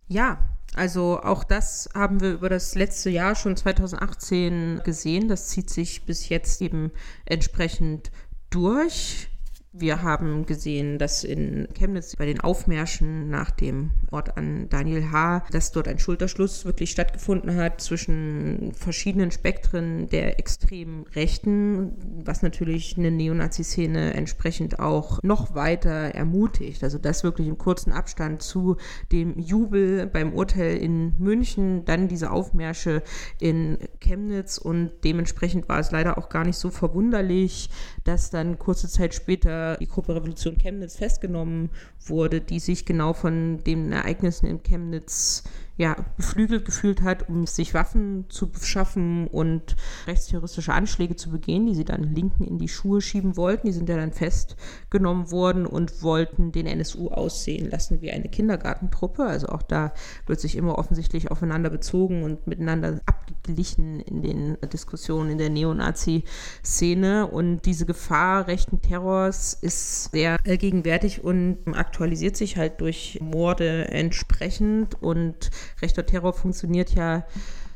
Ja, 0.07 0.39
also 0.75 1.19
auch 1.21 1.43
das 1.43 1.89
haben 1.93 2.21
wir 2.21 2.33
über 2.33 2.49
das 2.49 2.75
letzte 2.75 3.09
Jahr 3.09 3.35
schon 3.35 3.55
2018 3.55 4.81
gesehen. 4.83 5.27
Das 5.27 5.49
zieht 5.49 5.69
sich 5.69 6.05
bis 6.05 6.29
jetzt 6.29 6.61
eben 6.61 6.91
entsprechend 7.25 8.11
durch. 8.49 9.29
Wir 9.75 10.03
haben 10.03 10.45
gesehen, 10.45 10.99
dass 10.99 11.23
in 11.23 11.67
Chemnitz 11.73 12.15
bei 12.15 12.27
den 12.27 12.39
Aufmärschen 12.39 13.31
nach 13.31 13.49
dem 13.49 13.89
Ort 14.11 14.37
an 14.37 14.69
Daniel 14.69 15.09
H., 15.09 15.45
dass 15.49 15.71
dort 15.71 15.87
ein 15.87 15.97
Schulterschluss 15.97 16.63
wirklich 16.63 16.91
stattgefunden 16.91 17.55
hat 17.55 17.81
zwischen 17.81 18.73
verschiedenen 18.75 19.31
Spektren 19.31 20.09
der 20.09 20.37
extremen 20.37 21.07
Rechten, 21.15 21.93
was 22.23 22.43
natürlich 22.43 22.99
eine 22.99 23.09
Neonazi-Szene 23.09 24.13
entsprechend 24.13 24.77
auch 24.77 25.23
noch 25.23 25.55
weiter 25.55 25.89
ermutigt. 25.89 26.83
Also 26.83 26.99
das 26.99 27.23
wirklich 27.23 27.47
im 27.47 27.57
kurzen 27.57 27.91
Abstand 27.91 28.43
zu 28.43 28.77
dem 29.11 29.39
Jubel 29.39 30.05
beim 30.05 30.33
Urteil 30.33 30.77
in 30.77 31.15
München, 31.17 31.83
dann 31.85 32.07
diese 32.07 32.29
Aufmärsche 32.29 33.01
in 33.39 33.79
Chemnitz 33.99 34.59
und 34.59 34.91
dementsprechend 35.03 35.67
war 35.67 35.79
es 35.79 35.89
leider 35.89 36.19
auch 36.19 36.29
gar 36.29 36.45
nicht 36.45 36.57
so 36.57 36.69
verwunderlich, 36.69 37.71
dass 38.03 38.29
dann 38.29 38.59
kurze 38.59 38.87
Zeit 38.87 39.13
später 39.13 39.77
die 39.77 39.87
Gruppe 39.87 40.15
Revolution 40.15 40.57
Chemnitz 40.57 40.97
festgenommen 40.97 41.69
wurde, 42.05 42.41
die 42.41 42.59
sich 42.59 42.85
genau 42.85 43.13
von 43.13 43.63
den 43.63 43.91
Ereignissen 43.91 44.45
in 44.45 44.63
Chemnitz 44.63 45.43
ja, 45.75 45.95
beflügelt 46.17 46.65
gefühlt 46.65 47.01
hat, 47.01 47.29
um 47.29 47.47
sich 47.47 47.73
Waffen 47.73 48.25
zu 48.29 48.49
beschaffen 48.49 49.27
und 49.27 49.75
rechtsterroristische 50.05 50.71
Anschläge 50.71 51.15
zu 51.15 51.31
begehen, 51.31 51.65
die 51.65 51.73
sie 51.73 51.83
dann 51.83 52.03
Linken 52.03 52.43
in 52.43 52.59
die 52.59 52.67
Schuhe 52.67 53.01
schieben 53.01 53.37
wollten. 53.37 53.65
Die 53.65 53.73
sind 53.73 53.89
ja 53.89 53.97
dann 53.97 54.11
festgenommen 54.11 55.31
worden 55.31 55.65
und 55.65 56.03
wollten 56.03 56.51
den 56.51 56.67
NSU 56.67 57.09
aussehen 57.09 57.71
lassen 57.71 58.01
wie 58.01 58.11
eine 58.11 58.29
Kindergartentruppe. 58.29 59.23
Also 59.23 59.47
auch 59.47 59.63
da 59.63 59.93
wird 60.27 60.39
sich 60.39 60.57
immer 60.57 60.77
offensichtlich 60.77 61.31
aufeinander 61.31 61.71
bezogen 61.71 62.21
und 62.21 62.45
miteinander 62.45 63.01
abgeglichen 63.07 63.99
in 63.99 64.21
den 64.21 64.57
Diskussionen 64.71 65.31
in 65.31 65.37
der 65.39 65.49
Neonazi-Szene. 65.49 67.25
Und 67.25 67.65
diese 67.65 67.87
Gefahr 67.87 68.47
rechten 68.47 68.79
Terrors 68.81 69.55
ist 69.55 70.11
sehr 70.11 70.37
allgegenwärtig 70.45 71.23
und 71.23 71.57
aktualisiert 71.73 72.37
sich 72.37 72.57
halt 72.57 72.79
durch 72.79 73.17
Morde 73.21 73.87
entsprechend 73.89 75.01
und 75.01 75.49
rechter 75.81 76.05
Terror 76.05 76.33
funktioniert 76.33 76.91
ja 76.91 77.25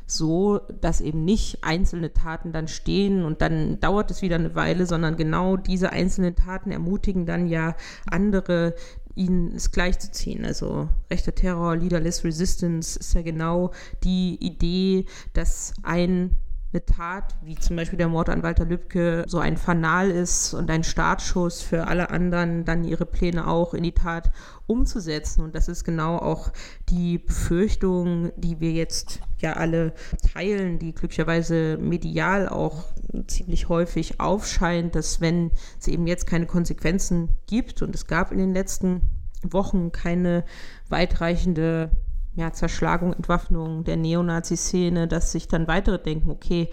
so, 0.06 0.60
dass 0.80 1.02
eben 1.02 1.24
nicht 1.24 1.58
einzelne 1.62 2.12
Taten 2.12 2.50
dann 2.52 2.66
stehen 2.66 3.24
und 3.24 3.42
dann 3.42 3.78
dauert 3.78 4.10
es 4.10 4.22
wieder 4.22 4.36
eine 4.36 4.54
Weile, 4.54 4.86
sondern 4.86 5.16
genau 5.16 5.56
diese 5.56 5.90
einzelnen 5.92 6.34
Taten 6.34 6.70
ermutigen 6.70 7.26
dann 7.26 7.46
ja 7.46 7.76
andere, 8.10 8.74
ihnen 9.14 9.54
es 9.54 9.70
gleichzuziehen. 9.70 10.46
Also 10.46 10.88
rechter 11.10 11.34
Terror, 11.34 11.76
Leaderless 11.76 12.24
Resistance 12.24 12.98
ist 12.98 13.14
ja 13.14 13.22
genau 13.22 13.72
die 14.02 14.38
Idee, 14.40 15.04
dass 15.34 15.74
ein 15.82 16.36
eine 16.72 16.84
Tat, 16.84 17.34
wie 17.42 17.54
zum 17.54 17.76
Beispiel 17.76 17.96
der 17.96 18.08
Mord 18.08 18.28
an 18.28 18.42
Walter 18.42 18.66
Lübcke, 18.66 19.24
so 19.26 19.38
ein 19.38 19.56
Fanal 19.56 20.10
ist 20.10 20.52
und 20.52 20.70
ein 20.70 20.84
Startschuss 20.84 21.62
für 21.62 21.86
alle 21.86 22.10
anderen, 22.10 22.66
dann 22.66 22.84
ihre 22.84 23.06
Pläne 23.06 23.46
auch 23.46 23.72
in 23.72 23.84
die 23.84 23.92
Tat 23.92 24.30
umzusetzen. 24.66 25.42
Und 25.42 25.54
das 25.54 25.68
ist 25.68 25.84
genau 25.84 26.18
auch 26.18 26.52
die 26.90 27.18
Befürchtung, 27.18 28.32
die 28.36 28.60
wir 28.60 28.72
jetzt 28.72 29.20
ja 29.38 29.54
alle 29.54 29.94
teilen, 30.34 30.78
die 30.78 30.92
glücklicherweise 30.92 31.78
medial 31.78 32.48
auch 32.48 32.84
ziemlich 33.26 33.70
häufig 33.70 34.20
aufscheint, 34.20 34.94
dass 34.94 35.22
wenn 35.22 35.52
es 35.80 35.88
eben 35.88 36.06
jetzt 36.06 36.26
keine 36.26 36.46
Konsequenzen 36.46 37.30
gibt 37.46 37.80
und 37.80 37.94
es 37.94 38.06
gab 38.06 38.30
in 38.30 38.38
den 38.38 38.52
letzten 38.52 39.00
Wochen 39.42 39.90
keine 39.92 40.44
weitreichende 40.90 41.90
ja, 42.38 42.52
Zerschlagung, 42.52 43.12
Entwaffnung 43.12 43.82
der 43.82 43.96
Neonazi-Szene, 43.96 45.08
dass 45.08 45.32
sich 45.32 45.48
dann 45.48 45.66
weitere 45.66 45.98
denken, 45.98 46.30
okay, 46.30 46.70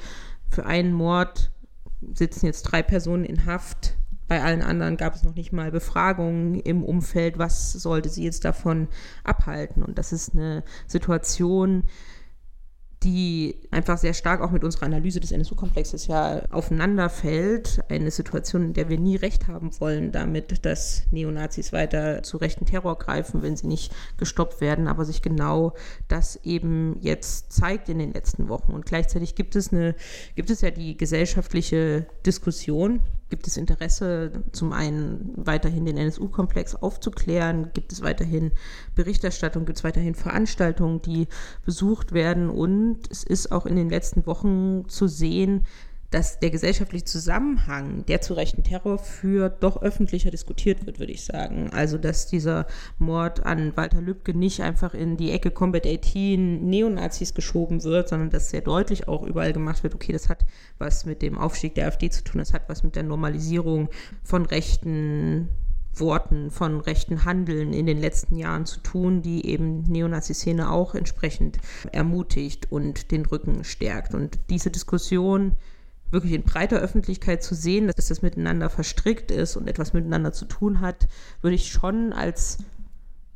für 0.48 0.66
einen 0.66 0.94
Mord 0.94 1.52
sitzen 2.14 2.46
jetzt 2.46 2.64
drei 2.64 2.84
Personen 2.84 3.26
in 3.26 3.48
Haft, 3.48 3.96
bei 4.28 4.44
allen 4.44 4.62
anderen 4.62 4.98
gab 4.98 5.16
es 5.16 5.24
noch 5.24 5.36
nicht 5.36 5.54
mal 5.54 5.72
Befragungen 5.72 6.56
im 6.56 6.84
Umfeld, 6.84 7.40
was 7.40 7.74
sollte 7.74 8.10
sie 8.10 8.24
jetzt 8.24 8.46
davon 8.46 8.88
abhalten. 9.24 9.84
Und 9.84 9.98
das 9.98 10.12
ist 10.12 10.34
eine 10.34 10.64
Situation, 10.88 11.84
die 13.06 13.56
einfach 13.70 13.98
sehr 14.00 14.14
stark 14.14 14.42
auch 14.42 14.50
mit 14.50 14.64
unserer 14.64 14.88
Analyse 14.88 15.20
des 15.20 15.32
NSU-Komplexes 15.32 16.08
ja 16.08 16.42
aufeinanderfällt. 16.50 17.80
Eine 17.88 18.10
Situation, 18.10 18.64
in 18.64 18.74
der 18.74 18.90
wir 18.90 18.98
nie 18.98 19.16
recht 19.16 19.48
haben 19.48 19.70
wollen 19.80 20.12
damit, 20.12 20.66
dass 20.66 21.04
Neonazis 21.12 21.72
weiter 21.72 22.24
zu 22.24 22.38
rechten 22.38 22.66
Terror 22.66 22.98
greifen, 22.98 23.44
wenn 23.44 23.56
sie 23.56 23.68
nicht 23.68 23.94
gestoppt 24.18 24.60
werden, 24.60 24.88
aber 24.88 25.06
sich 25.06 25.22
genau 25.22 25.74
das 26.08 26.38
eben 26.44 26.98
jetzt 27.00 27.54
zeigt 27.54 27.90
in 27.90 28.00
den 28.00 28.12
letzten 28.12 28.50
Wochen. 28.50 28.74
Und 28.74 28.86
gleichzeitig 28.86 29.36
gibt 29.36 29.56
es 29.56 29.72
eine, 29.72 29.96
gibt 30.36 30.50
es 30.50 30.62
ja 30.62 30.72
die 30.72 30.98
gesellschaftliche 30.98 32.08
Diskussion, 32.26 33.02
Gibt 33.36 33.48
es 33.48 33.58
Interesse, 33.58 34.32
zum 34.54 34.72
einen 34.72 35.34
weiterhin 35.36 35.84
den 35.84 35.98
NSU-Komplex 35.98 36.74
aufzuklären? 36.74 37.72
Gibt 37.74 37.92
es 37.92 38.02
weiterhin 38.02 38.54
Berichterstattung? 38.96 39.66
Gibt 39.66 39.80
es 39.80 39.84
weiterhin 39.84 40.16
Veranstaltungen, 40.16 41.02
die 41.02 41.28
besucht 41.66 42.14
werden? 42.14 42.50
Und 42.50 43.00
es 43.12 43.26
ist 43.26 43.52
auch 43.52 43.66
in 43.66 43.76
den 43.76 43.90
letzten 43.90 44.26
Wochen 44.26 44.88
zu 44.88 45.10
sehen, 45.10 45.66
dass 46.16 46.40
der 46.40 46.50
gesellschaftliche 46.50 47.04
Zusammenhang, 47.04 48.06
der 48.06 48.22
zu 48.22 48.36
rechten 48.36 48.64
Terror 48.64 49.00
führt, 49.00 49.62
doch 49.62 49.82
öffentlicher 49.82 50.32
diskutiert 50.32 50.86
wird, 50.86 50.98
würde 50.98 51.12
ich 51.12 51.26
sagen. 51.26 51.72
Also, 51.74 51.98
dass 51.98 52.26
dieser 52.26 52.68
Mord 53.00 53.46
an 53.46 53.76
Walter 53.76 54.00
Lübcke 54.00 54.34
nicht 54.34 54.62
einfach 54.62 54.94
in 54.94 55.18
die 55.18 55.32
Ecke 55.32 55.52
Combat 55.52 55.86
18 55.86 56.70
Neonazis 56.70 57.34
geschoben 57.34 57.84
wird, 57.84 58.08
sondern 58.08 58.30
dass 58.30 58.50
sehr 58.50 58.62
deutlich 58.62 59.10
auch 59.10 59.24
überall 59.24 59.52
gemacht 59.52 59.84
wird, 59.84 59.94
okay, 59.94 60.14
das 60.14 60.30
hat 60.30 60.46
was 60.78 61.06
mit 61.06 61.22
dem 61.22 61.38
Aufstieg 61.38 61.76
der 61.76 61.88
AfD 61.88 62.10
zu 62.10 62.24
tun, 62.24 62.40
das 62.40 62.54
hat 62.54 62.70
was 62.70 62.82
mit 62.82 62.96
der 62.96 63.04
Normalisierung 63.04 63.90
von 64.24 64.46
rechten 64.46 65.50
Worten, 66.00 66.50
von 66.50 66.80
rechten 66.80 67.26
Handeln 67.26 67.74
in 67.74 67.86
den 67.86 68.00
letzten 68.00 68.38
Jahren 68.38 68.66
zu 68.66 68.80
tun, 68.80 69.22
die 69.22 69.46
eben 69.48 69.84
Neonazi-Szene 69.84 70.72
auch 70.72 70.96
entsprechend 70.96 71.58
ermutigt 71.92 72.72
und 72.72 73.12
den 73.12 73.26
Rücken 73.26 73.66
stärkt. 73.66 74.14
Und 74.14 74.40
diese 74.50 74.72
Diskussion 74.72 75.58
wirklich 76.12 76.34
in 76.34 76.44
breiter 76.44 76.80
Öffentlichkeit 76.80 77.44
zu 77.44 77.56
sehen, 77.56 77.88
dass 77.88 78.08
das 78.08 78.22
miteinander 78.22 78.70
verstrickt 78.70 79.32
ist 79.32 79.56
und 79.56 79.68
etwas 79.68 79.94
miteinander 79.94 80.34
zu 80.34 80.46
tun 80.46 80.82
hat, 80.82 81.08
würde 81.42 81.56
ich 81.56 81.72
schon 81.72 82.14
als 82.14 82.60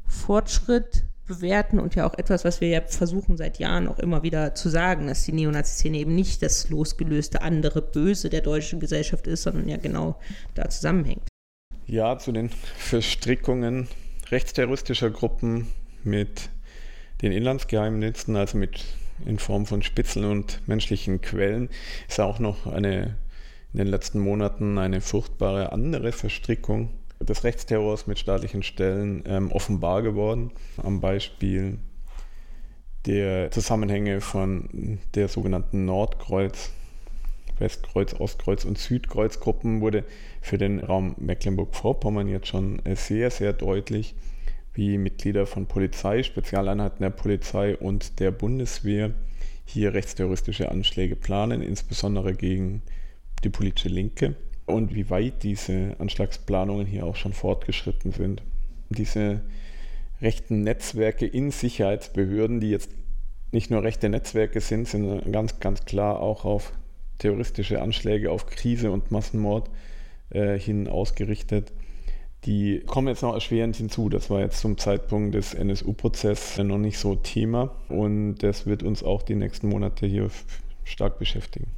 Fortschritt 0.08 1.04
bewerten 1.30 1.80
und 1.80 1.96
ja 1.96 2.08
auch 2.08 2.18
etwas, 2.18 2.44
was 2.44 2.60
wir 2.60 2.70
ja 2.70 2.82
versuchen 2.82 3.38
seit 3.38 3.60
Jahren 3.60 3.88
auch 3.88 4.00
immer 4.00 4.24
wieder 4.24 4.56
zu 4.56 4.68
sagen, 4.68 5.08
dass 5.08 5.24
die 5.24 5.32
Neonazi-Szene 5.32 5.98
eben 5.98 6.16
nicht 6.16 6.42
das 6.42 6.70
losgelöste 6.70 7.42
andere 7.42 7.82
Böse 7.82 8.30
der 8.30 8.42
deutschen 8.42 8.80
Gesellschaft 8.80 9.28
ist, 9.28 9.44
sondern 9.44 9.70
ja 9.70 9.78
genau 9.78 10.20
da 10.56 10.70
zusammenhängt. 10.70 11.24
Ja, 11.86 12.18
zu 12.18 12.32
den 12.32 12.50
Verstrickungen 12.50 13.88
rechtsterroristischer 14.32 15.12
Gruppen 15.12 15.68
mit 16.04 16.50
den 17.22 17.32
Inlandsgeheimnissen, 17.32 18.36
also 18.36 18.58
mit 18.58 18.84
in 19.26 19.40
Form 19.40 19.66
von 19.66 19.82
Spitzeln 19.82 20.26
und 20.26 20.68
menschlichen 20.68 21.22
Quellen, 21.22 21.70
ist 22.08 22.20
auch 22.20 22.40
noch 22.40 22.66
eine 22.68 23.16
in 23.74 23.78
den 23.78 23.88
letzten 23.88 24.20
Monaten 24.20 24.78
eine 24.78 25.00
furchtbare 25.02 25.72
andere 25.72 26.12
Verstrickung 26.12 26.90
des 27.20 27.44
Rechtsterrors 27.44 28.08
mit 28.08 28.18
staatlichen 28.18 28.64
Stellen 28.64 29.24
ähm, 29.28 29.52
offenbar 29.52 30.02
geworden. 30.02 30.52
Am 30.78 31.02
Beispiel 31.02 31.78
der 33.06 33.52
Zusammenhänge 33.52 34.22
von 34.22 35.00
der 35.14 35.28
sogenannten 35.28 35.86
Nordkreuz, 35.86 36.72
Westkreuz, 37.60 38.14
Ostkreuz 38.14 38.66
und 38.66 38.78
Südkreuzgruppen 38.78 39.82
wurde 39.82 40.06
für 40.42 40.58
den 40.58 40.80
Raum 40.80 41.16
Mecklenburg-Vorpommern 41.18 42.28
jetzt 42.28 42.48
schon 42.48 42.82
sehr, 42.96 43.32
sehr 43.32 43.54
deutlich 43.54 44.16
wie 44.74 44.98
Mitglieder 44.98 45.46
von 45.46 45.66
Polizei, 45.66 46.24
Spezialeinheiten 46.24 47.02
der 47.02 47.10
Polizei 47.10 47.76
und 47.78 48.20
der 48.20 48.32
Bundeswehr 48.32 49.14
hier 49.66 49.94
rechtsterroristische 49.94 50.72
Anschläge 50.72 51.16
planen, 51.16 51.62
insbesondere 51.62 52.34
gegen 52.34 52.82
die 53.44 53.50
politische 53.50 53.90
Linke 53.90 54.36
und 54.66 54.94
wie 54.94 55.10
weit 55.10 55.44
diese 55.44 55.96
Anschlagsplanungen 56.00 56.86
hier 56.86 57.06
auch 57.06 57.16
schon 57.16 57.34
fortgeschritten 57.34 58.12
sind. 58.12 58.44
Diese 58.90 59.42
rechten 60.22 60.64
Netzwerke 60.64 61.26
in 61.26 61.52
Sicherheitsbehörden, 61.52 62.60
die 62.60 62.70
jetzt 62.70 62.92
nicht 63.52 63.72
nur 63.72 63.84
rechte 63.84 64.10
Netzwerke 64.10 64.62
sind, 64.62 64.88
sind 64.88 65.32
ganz, 65.32 65.60
ganz 65.60 65.86
klar 65.86 66.20
auch 66.20 66.46
auf 66.46 66.72
terroristische 67.18 67.82
Anschläge, 67.82 68.32
auf 68.32 68.46
Krise 68.46 68.92
und 68.92 69.12
Massenmord 69.12 69.70
äh, 70.30 70.58
hin 70.58 70.88
ausgerichtet 70.88 71.72
die 72.46 72.82
kommen 72.86 73.08
jetzt 73.08 73.22
noch 73.22 73.34
erschwerend 73.34 73.76
hinzu. 73.76 74.10
Das 74.10 74.30
war 74.30 74.40
jetzt 74.40 74.60
zum 74.60 74.78
Zeitpunkt 74.78 75.36
des 75.36 75.54
NSU-Prozesses 75.54 76.64
noch 76.64 76.78
nicht 76.78 76.98
so 76.98 77.16
Thema 77.16 77.72
und 77.90 78.38
das 78.38 78.66
wird 78.66 78.84
uns 78.84 79.04
auch 79.04 79.22
die 79.22 79.36
nächsten 79.36 79.68
Monate 79.70 80.06
hier 80.06 80.30
stark 80.84 81.20
beschäftigen. 81.20 81.72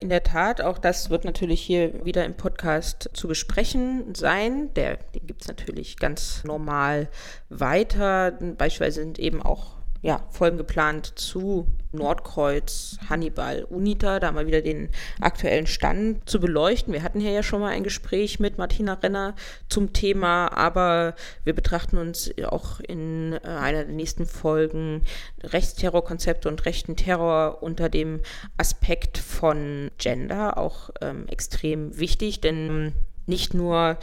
In 0.00 0.10
der 0.10 0.22
Tat, 0.22 0.60
auch 0.60 0.78
das 0.78 1.10
wird 1.10 1.24
natürlich 1.24 1.60
hier 1.60 2.04
wieder 2.04 2.24
im 2.24 2.36
Podcast 2.36 3.10
zu 3.14 3.26
besprechen 3.26 4.14
sein. 4.14 4.72
Der, 4.74 4.96
den 4.96 5.26
gibt 5.26 5.42
es 5.42 5.48
natürlich 5.48 5.96
ganz 5.96 6.44
normal 6.44 7.08
weiter. 7.48 8.30
Beispielsweise 8.30 9.00
sind 9.00 9.18
eben 9.18 9.42
auch 9.42 9.74
ja, 10.00 10.24
Folgen 10.30 10.56
geplant 10.56 11.12
zu 11.16 11.66
Nordkreuz, 11.92 12.98
Hannibal, 13.08 13.64
UNITA, 13.64 14.20
da 14.20 14.32
mal 14.32 14.46
wieder 14.46 14.60
den 14.60 14.90
aktuellen 15.20 15.66
Stand 15.66 16.28
zu 16.28 16.40
beleuchten. 16.40 16.92
Wir 16.92 17.02
hatten 17.02 17.20
hier 17.20 17.30
ja 17.30 17.42
schon 17.42 17.60
mal 17.60 17.70
ein 17.70 17.84
Gespräch 17.84 18.40
mit 18.40 18.58
Martina 18.58 18.94
Renner 18.94 19.34
zum 19.68 19.92
Thema, 19.92 20.48
aber 20.48 21.14
wir 21.44 21.54
betrachten 21.54 21.98
uns 21.98 22.30
auch 22.44 22.80
in 22.80 23.32
äh, 23.32 23.48
einer 23.48 23.84
der 23.84 23.94
nächsten 23.94 24.26
Folgen 24.26 25.02
Rechtsterrorkonzepte 25.42 26.48
und 26.48 26.64
rechten 26.66 26.96
Terror 26.96 27.62
unter 27.62 27.88
dem 27.88 28.20
Aspekt 28.56 29.18
von 29.18 29.90
Gender, 29.98 30.58
auch 30.58 30.90
ähm, 31.00 31.26
extrem 31.28 31.98
wichtig, 31.98 32.40
denn 32.40 32.92
nicht 33.26 33.54
nur 33.54 33.98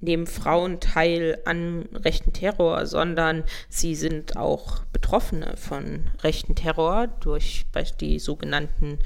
nehmen 0.00 0.26
Frauen 0.26 0.80
teil 0.80 1.40
an 1.44 1.88
rechten 1.92 2.32
Terror, 2.32 2.86
sondern 2.86 3.44
sie 3.68 3.94
sind 3.94 4.36
auch 4.36 4.84
Betroffene 4.92 5.56
von 5.56 6.04
rechten 6.22 6.54
Terror 6.54 7.08
durch 7.20 7.66
die 8.00 8.18
sogenannten 8.18 8.98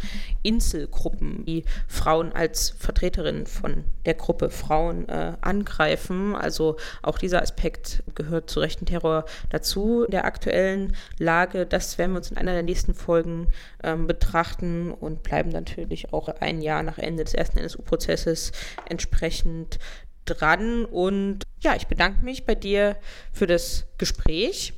Inselgruppen, 0.42 1.44
die 1.46 1.64
Frauen 1.88 2.32
als 2.32 2.70
Vertreterinnen 2.70 3.46
von 3.46 3.84
der 4.04 4.14
Gruppe 4.14 4.50
Frauen 4.50 5.08
äh, 5.08 5.32
angreifen. 5.40 6.34
Also 6.36 6.76
auch 7.02 7.18
dieser 7.18 7.42
Aspekt 7.42 8.02
gehört 8.14 8.50
zu 8.50 8.60
rechten 8.60 8.86
Terror 8.86 9.24
dazu 9.50 10.04
in 10.04 10.10
der 10.10 10.24
aktuellen 10.24 10.94
Lage. 11.18 11.64
Das 11.66 11.96
werden 11.98 12.12
wir 12.12 12.18
uns 12.18 12.30
in 12.30 12.38
einer 12.38 12.52
der 12.52 12.62
nächsten 12.62 12.94
Folgen 12.94 13.48
ähm, 13.82 14.06
betrachten 14.06 14.92
und 14.92 15.22
bleiben 15.22 15.50
natürlich 15.50 16.12
auch 16.12 16.28
ein 16.28 16.60
Jahr 16.60 16.82
nach 16.82 16.98
Ende 16.98 17.24
des 17.24 17.34
ersten 17.34 17.58
NSU-Prozesses 17.58 18.52
entsprechend 18.88 19.78
dran. 20.24 20.84
Und 20.84 21.46
ja, 21.60 21.76
ich 21.76 21.86
bedanke 21.86 22.24
mich 22.24 22.44
bei 22.44 22.54
dir 22.54 22.96
für 23.32 23.46
das 23.46 23.86
Gespräch. 23.98 24.74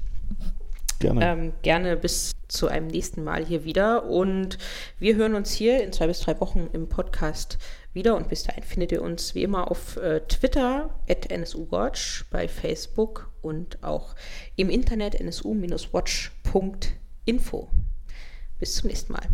Gerne. 1.00 1.24
Ähm, 1.24 1.52
gerne 1.62 1.96
bis 1.96 2.32
zu 2.48 2.68
einem 2.68 2.86
nächsten 2.86 3.24
Mal 3.24 3.44
hier 3.44 3.64
wieder. 3.64 4.04
Und 4.04 4.58
wir 4.98 5.16
hören 5.16 5.34
uns 5.34 5.52
hier 5.52 5.82
in 5.82 5.92
zwei 5.92 6.06
bis 6.06 6.20
drei 6.20 6.40
Wochen 6.40 6.68
im 6.72 6.88
Podcast 6.88 7.58
wieder. 7.92 8.16
Und 8.16 8.28
bis 8.28 8.44
dahin 8.44 8.62
findet 8.62 8.92
ihr 8.92 9.02
uns 9.02 9.34
wie 9.34 9.42
immer 9.42 9.70
auf 9.70 9.96
äh, 9.96 10.20
Twitter, 10.20 10.98
at 11.08 11.30
NSUWatch, 11.30 12.26
bei 12.30 12.48
Facebook 12.48 13.30
und 13.42 13.82
auch 13.82 14.14
im 14.56 14.70
Internet 14.70 15.20
nsu-watch.info. 15.20 17.68
Bis 18.58 18.76
zum 18.76 18.88
nächsten 18.88 19.12
Mal. 19.12 19.28